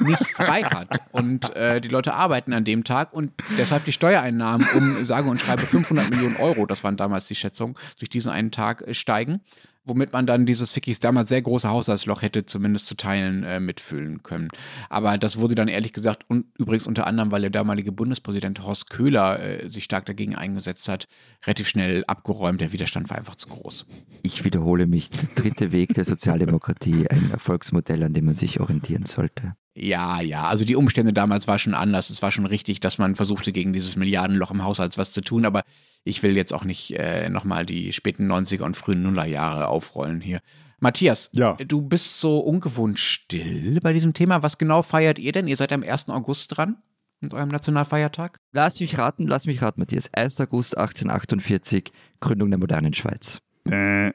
[0.00, 1.00] nicht frei hat.
[1.12, 5.40] Und äh, die Leute arbeiten an dem Tag und deshalb die Steuereinnahmen um sage und
[5.40, 9.40] schreibe 500 Millionen Euro, das waren damals die Schätzungen, durch diesen einen Tag äh, steigen
[9.84, 14.22] womit man dann dieses wirklich damals sehr große Haushaltsloch hätte zumindest zu Teilen äh, mitfüllen
[14.22, 14.48] können.
[14.88, 18.90] Aber das wurde dann ehrlich gesagt und übrigens unter anderem, weil der damalige Bundespräsident Horst
[18.90, 21.06] Köhler äh, sich stark dagegen eingesetzt hat,
[21.44, 22.60] relativ schnell abgeräumt.
[22.60, 23.86] Der Widerstand war einfach zu groß.
[24.22, 29.06] Ich wiederhole mich, der dritte Weg der Sozialdemokratie, ein Erfolgsmodell, an dem man sich orientieren
[29.06, 29.54] sollte.
[29.76, 32.08] Ja, ja, also die Umstände damals war schon anders.
[32.08, 35.44] Es war schon richtig, dass man versuchte, gegen dieses Milliardenloch im Haushalt was zu tun,
[35.44, 35.64] aber
[36.04, 40.40] ich will jetzt auch nicht äh, nochmal die späten 90er und frühen Nullerjahre aufrollen hier.
[40.78, 41.54] Matthias, ja.
[41.54, 44.42] du bist so ungewohnt still bei diesem Thema.
[44.42, 45.48] Was genau feiert ihr denn?
[45.48, 46.08] Ihr seid am 1.
[46.08, 46.76] August dran?
[47.24, 48.38] mit eurem Nationalfeiertag?
[48.52, 50.12] Lass mich raten, lass mich raten, Matthias.
[50.12, 50.40] 1.
[50.42, 53.40] August 1848, Gründung der modernen Schweiz.
[53.64, 54.12] Da,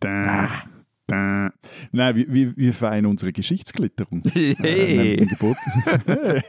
[0.00, 0.48] da, da.
[1.08, 1.52] Nein,
[1.92, 4.22] wir, wir, wir feiern unsere Geschichtsklitterung.
[4.36, 6.02] Äh, nämlich den Geburtstag.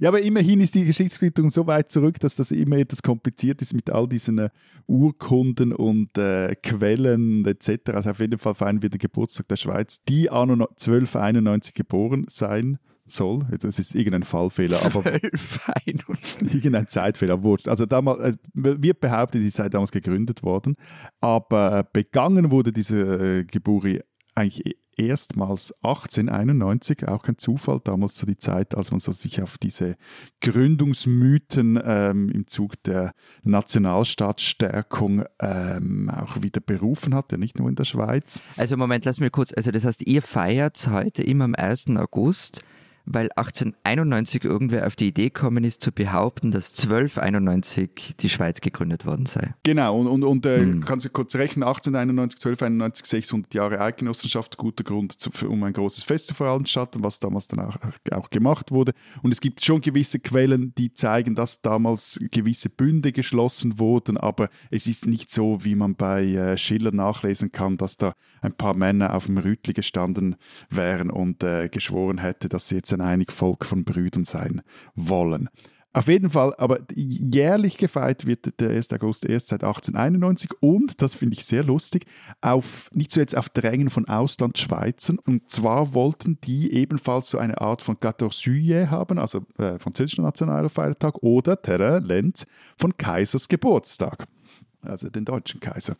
[0.00, 3.74] ja, aber immerhin ist die Geschichtsklitterung so weit zurück, dass das immer etwas kompliziert ist
[3.74, 4.50] mit all diesen äh,
[4.86, 7.90] Urkunden und äh, Quellen etc.
[7.92, 12.78] Also auf jeden Fall feiern wir den Geburtstag der Schweiz, die anno 1291 geboren sein
[13.06, 13.46] soll.
[13.60, 15.04] Das ist irgendein Fallfehler, aber
[16.40, 17.68] irgendein Zeitfehler, wurscht.
[17.68, 20.76] Also damals, äh, wird behauptet, die sei damals gegründet worden,
[21.20, 24.00] aber äh, begangen wurde diese äh, Geburi
[24.34, 29.42] eigentlich e- erstmals 1891, auch kein Zufall, damals so die Zeit, als man so sich
[29.42, 29.96] auf diese
[30.40, 37.74] Gründungsmythen ähm, im Zug der Nationalstaatsstärkung ähm, auch wieder berufen hat, ja nicht nur in
[37.74, 38.42] der Schweiz.
[38.56, 41.90] Also Moment, lass mir kurz, also das heißt, ihr feiert heute immer am 1.
[41.96, 42.62] August,
[43.06, 49.06] weil 1891 irgendwer auf die Idee gekommen ist, zu behaupten, dass 1291 die Schweiz gegründet
[49.06, 49.54] worden sei.
[49.62, 50.80] Genau, und, und, und äh, Hm.
[50.84, 55.72] kannst du kurz rechnen, 1891, 1291, 600 Jahre Eidgenossenschaft, guter Grund, zu, für, um ein
[55.72, 57.76] großes Fest zu veranstalten, was damals dann auch,
[58.12, 58.92] auch gemacht wurde.
[59.22, 64.48] Und es gibt schon gewisse Quellen, die zeigen, dass damals gewisse Bünde geschlossen wurden, aber
[64.70, 68.74] es ist nicht so, wie man bei äh, Schiller nachlesen kann, dass da ein paar
[68.74, 70.36] Männer auf dem Rütli gestanden
[70.70, 74.62] wären und äh, geschworen hätte, dass sie jetzt ein einig Volk von Brüdern sein
[74.94, 75.48] wollen.
[75.96, 78.92] Auf jeden Fall, aber jährlich gefeiert wird der 1.
[78.94, 82.06] August erst seit 1891 und, das finde ich sehr lustig,
[82.40, 85.20] auf, nicht zuletzt auf Drängen von Auslandschweizern.
[85.20, 90.22] Und zwar wollten die ebenfalls so eine Art von 14 Juillet haben, also äh, französischer
[90.22, 92.44] nationaler Feiertag, oder Terrain Lenz
[92.76, 94.26] von Kaisers Geburtstag,
[94.82, 95.94] also den deutschen Kaiser.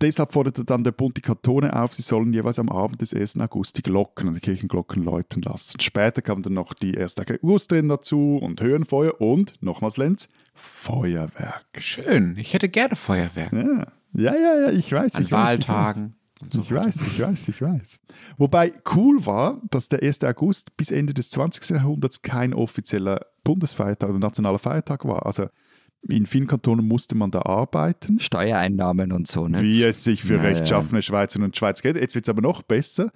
[0.00, 3.38] Deshalb forderte dann der Bund die Kantone auf, sie sollen jeweils am Abend des 1.
[3.38, 5.80] August die Glocken und die Kirchenglocken läuten lassen.
[5.80, 7.16] Später kam dann noch die 1.
[7.18, 11.64] Augustrennen dazu und Höhenfeuer und, nochmals Lenz, Feuerwerk.
[11.78, 12.36] Schön.
[12.38, 13.52] Ich hätte gerne Feuerwerk.
[13.52, 15.14] Ja, ja, ja, ja ich weiß.
[15.14, 15.68] An ich weiß, ich weiß.
[15.68, 16.16] Wahltagen.
[16.52, 18.00] Ich weiß, ich weiß, ich weiß.
[18.36, 20.24] Wobei cool war, dass der 1.
[20.24, 21.70] August bis Ende des 20.
[21.70, 25.24] Jahrhunderts kein offizieller Bundesfeiertag oder nationaler Feiertag war.
[25.26, 25.46] Also
[26.08, 28.20] in vielen Kantonen musste man da arbeiten.
[28.20, 29.60] Steuereinnahmen und so, ne?
[29.60, 30.48] Wie es sich für Ja, ja.
[30.50, 32.00] rechtschaffene Schweizerinnen und Schweizer geht.
[32.00, 33.10] Jetzt wird es aber noch besser.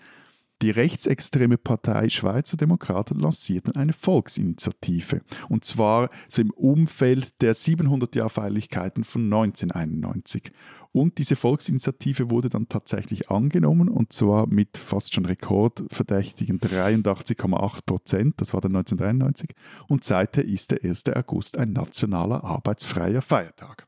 [0.60, 5.20] Die rechtsextreme Partei Schweizer Demokraten lancierten eine Volksinitiative.
[5.48, 10.50] Und zwar so im Umfeld der 700-Jahr-Feierlichkeiten von 1991.
[10.92, 18.34] Und diese Volksinitiative wurde dann tatsächlich angenommen und zwar mit fast schon rekordverdächtigen 83,8 Prozent.
[18.38, 19.50] Das war dann 1993.
[19.88, 21.04] Und seither ist der 1.
[21.14, 23.86] August ein nationaler arbeitsfreier Feiertag.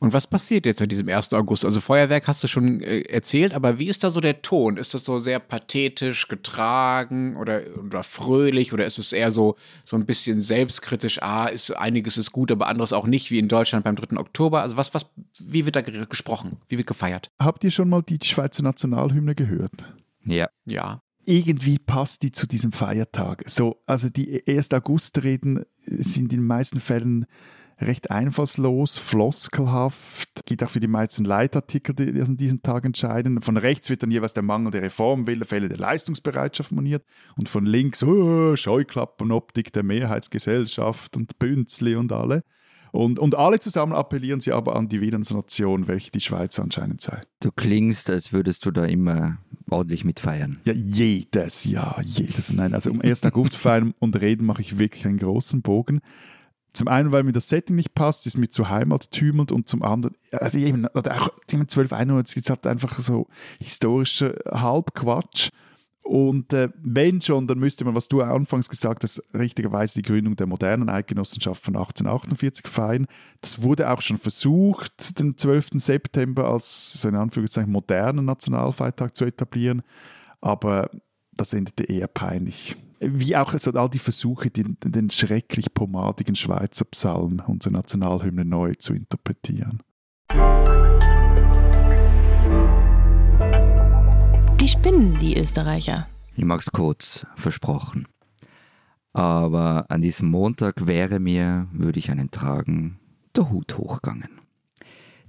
[0.00, 1.32] Und was passiert jetzt an diesem 1.
[1.34, 1.64] August?
[1.64, 4.76] Also Feuerwerk hast du schon äh, erzählt, aber wie ist da so der Ton?
[4.76, 9.96] Ist das so sehr pathetisch, getragen oder, oder fröhlich oder ist es eher so, so
[9.96, 13.84] ein bisschen selbstkritisch, ah, ist, einiges ist gut, aber anderes auch nicht, wie in Deutschland
[13.84, 14.16] beim 3.
[14.18, 14.62] Oktober?
[14.62, 15.06] Also was, was,
[15.38, 16.58] wie wird da ge- gesprochen?
[16.68, 17.30] Wie wird gefeiert?
[17.38, 19.94] Habt ihr schon mal die Schweizer Nationalhymne gehört?
[20.24, 20.48] Ja.
[20.64, 21.02] Ja.
[21.26, 23.44] irgendwie passt die zu diesem Feiertag.
[23.46, 24.72] So, also die 1.
[24.72, 27.26] August-Reden sind in den meisten Fällen
[27.80, 33.40] recht einfallslos, floskelhaft, geht auch für die meisten Leitartikel, die an diesem Tag entscheiden.
[33.40, 37.04] Von rechts wird dann jeweils der Mangel der Reformwille, Fälle der Leistungsbereitschaft moniert
[37.36, 42.44] und von links oh, Scheuklappenoptik der Mehrheitsgesellschaft und Bünzli und alle.
[42.94, 47.20] Und, und alle zusammen appellieren sie aber an die Willensnation, welche die Schweiz anscheinend sei.
[47.40, 49.38] Du klingst, als würdest du da immer
[49.68, 50.60] ordentlich mitfeiern.
[50.64, 52.52] Ja, jedes Jahr, jedes.
[52.52, 53.24] Nein, also um 1.
[53.24, 56.02] August feiern und reden mache ich wirklich einen großen Bogen.
[56.72, 60.14] Zum einen, weil mir das Setting nicht passt, ist mir zu heimattümend und zum anderen,
[60.30, 63.26] also eben, auch 1291 ist halt einfach so
[63.58, 65.50] historischer Halbquatsch.
[66.04, 70.36] Und äh, wenn schon, dann müsste man, was du anfangs gesagt hast, richtigerweise die Gründung
[70.36, 73.06] der modernen Eidgenossenschaft von 1848 feiern.
[73.40, 75.70] Das wurde auch schon versucht, den 12.
[75.76, 79.82] September als so in Anführungszeichen modernen Nationalfeiertag zu etablieren,
[80.42, 80.90] aber
[81.32, 82.76] das endete eher peinlich.
[83.00, 88.74] Wie auch so all die Versuche, den, den schrecklich pomadigen Schweizer Psalm, unsere Nationalhymne, neu
[88.74, 89.82] zu interpretieren.
[94.84, 96.08] Spinnen, die Österreicher.
[96.36, 98.06] Ich mag's kurz, versprochen.
[99.14, 103.00] Aber an diesem Montag wäre mir, würde ich einen tragen,
[103.34, 104.42] der Hut hochgegangen.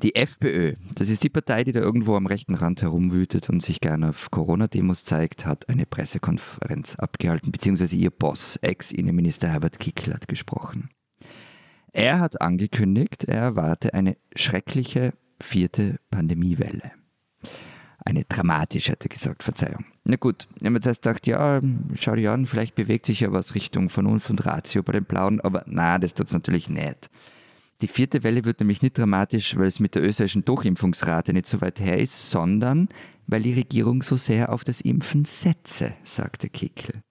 [0.03, 3.79] Die FPÖ, das ist die Partei, die da irgendwo am rechten Rand herumwütet und sich
[3.79, 10.27] gerne auf Corona-Demos zeigt, hat eine Pressekonferenz abgehalten, beziehungsweise ihr Boss, Ex-Innenminister Herbert Kickl, hat
[10.27, 10.89] gesprochen.
[11.93, 16.91] Er hat angekündigt, er erwarte eine schreckliche vierte Pandemiewelle.
[18.03, 19.85] Eine dramatisch, hätte gesagt, Verzeihung.
[20.03, 21.61] Na gut, ich habe jetzt erst gedacht, ja,
[21.95, 25.41] schau dir an, vielleicht bewegt sich ja was Richtung Vernunft und Ratio bei den Blauen,
[25.41, 27.09] aber na, das tut es natürlich nicht.
[27.81, 31.59] Die vierte Welle wird nämlich nicht dramatisch, weil es mit der österreichischen Durchimpfungsrate nicht so
[31.61, 32.89] weit her ist, sondern
[33.27, 37.01] weil die Regierung so sehr auf das Impfen setze, sagte Kickel.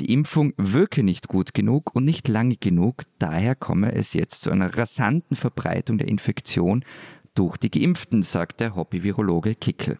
[0.00, 4.50] Die Impfung wirke nicht gut genug und nicht lange genug, daher komme es jetzt zu
[4.50, 6.84] einer rasanten Verbreitung der Infektion
[7.34, 9.98] durch die Geimpften, sagt der Hobby-Virologe Kickel.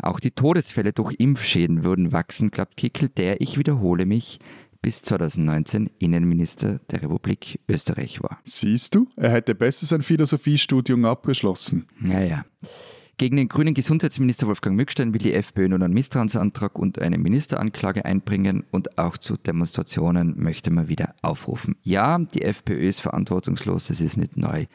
[0.00, 4.38] Auch die Todesfälle durch Impfschäden würden wachsen, glaubt Kickel, der, ich wiederhole mich,
[4.80, 8.38] bis 2019 Innenminister der Republik Österreich war.
[8.44, 11.86] Siehst du, er hätte besser sein Philosophiestudium abgeschlossen.
[12.00, 12.44] Naja.
[13.16, 18.04] Gegen den grünen Gesundheitsminister Wolfgang Mückstein will die FPÖ nun einen Misstrauensantrag und eine Ministeranklage
[18.04, 21.74] einbringen und auch zu Demonstrationen möchte man wieder aufrufen.
[21.82, 24.66] Ja, die FPÖ ist verantwortungslos, das ist nicht neu.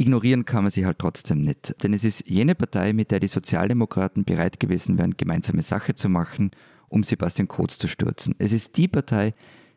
[0.00, 3.26] Ignorieren kann man sie halt trotzdem nicht, denn es ist jene Partei, mit der die
[3.26, 6.52] Sozialdemokraten bereit gewesen wären, gemeinsame Sache zu machen,
[6.88, 8.36] um Sebastian Kurz zu stürzen.
[8.38, 9.34] Es ist die Partei,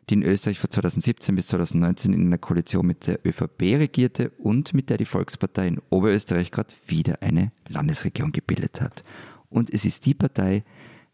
[0.08, 4.74] die in Österreich von 2017 bis 2019 in einer Koalition mit der ÖVP regierte und
[4.74, 9.02] mit der die Volkspartei in Oberösterreich gerade wieder eine Landesregierung gebildet hat.
[9.48, 10.62] Und es ist die Partei,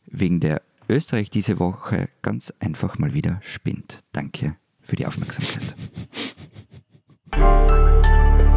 [0.04, 4.00] wegen der Österreich diese Woche ganz einfach mal wieder spinnt.
[4.12, 5.74] Danke für die Aufmerksamkeit.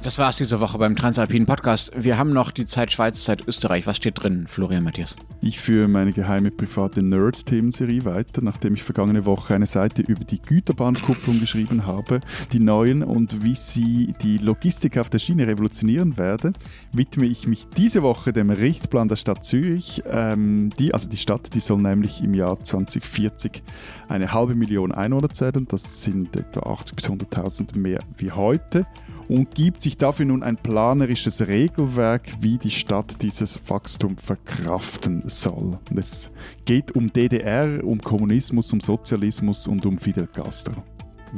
[0.00, 1.90] Das war's diese Woche beim Transalpinen Podcast.
[1.96, 3.88] Wir haben noch die Zeit Schweiz, Zeit Österreich.
[3.88, 5.16] Was steht drin, Florian Matthias?
[5.40, 10.40] Ich führe meine geheime private Nerd-Themenserie weiter, nachdem ich vergangene Woche eine Seite über die
[10.40, 12.20] Güterbahnkupplung geschrieben habe,
[12.52, 16.52] die neuen und wie sie die Logistik auf der Schiene revolutionieren werde,
[16.92, 20.04] widme ich mich diese Woche dem Richtplan der Stadt Zürich.
[20.08, 23.64] Ähm, die, also die Stadt, die soll nämlich im Jahr 2040
[24.08, 25.66] eine halbe Million Einwohner zählen.
[25.68, 28.86] Das sind etwa 80 bis 100.000 mehr wie heute
[29.28, 35.78] und gibt sich dafür nun ein planerisches Regelwerk, wie die Stadt dieses Wachstum verkraften soll.
[35.90, 36.30] Und es
[36.64, 40.82] geht um DDR, um Kommunismus, um Sozialismus und um Fidel Castro.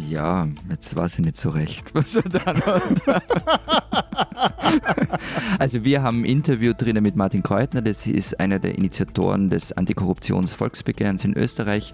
[0.09, 2.81] Ja, jetzt weiß ich nicht so recht, was er da noch
[5.59, 9.77] Also wir haben ein Interview drinnen mit Martin Kreutner, das ist einer der Initiatoren des
[9.77, 11.93] Antikorruptions-Volksbegehrens in Österreich.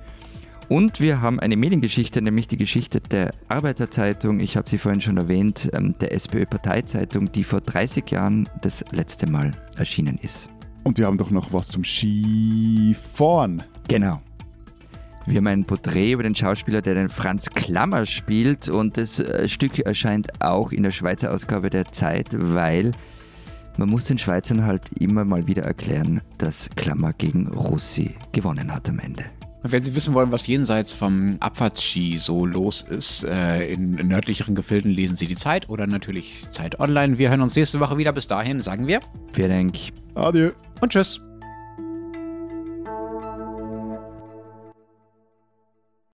[0.69, 5.17] Und wir haben eine Mediengeschichte, nämlich die Geschichte der Arbeiterzeitung, ich habe sie vorhin schon
[5.17, 10.51] erwähnt, ähm, der SPÖ-Parteizeitung, die vor 30 Jahren das letzte Mal erschienen ist.
[10.83, 13.63] Und wir haben doch noch was zum Skifahren.
[13.87, 14.21] Genau.
[15.27, 19.49] Wir haben ein Porträt über den Schauspieler, der den Franz Klammer spielt und das äh,
[19.49, 22.93] Stück erscheint auch in der Schweizer Ausgabe der Zeit, weil
[23.77, 28.89] man muss den Schweizern halt immer mal wieder erklären, dass Klammer gegen Russi gewonnen hat
[28.89, 29.27] am Ende.
[29.73, 34.91] Wenn Sie wissen wollen, was jenseits vom Abfahrtsski so los ist, äh, in nördlicheren Gefilden
[34.91, 37.19] lesen Sie die Zeit oder natürlich Zeit online.
[37.19, 38.13] Wir hören uns nächste Woche wieder.
[38.13, 39.01] Bis dahin sagen wir.
[39.33, 39.77] Vielen Dank.
[40.15, 40.53] Adieu.
[40.81, 41.26] Und tschüss.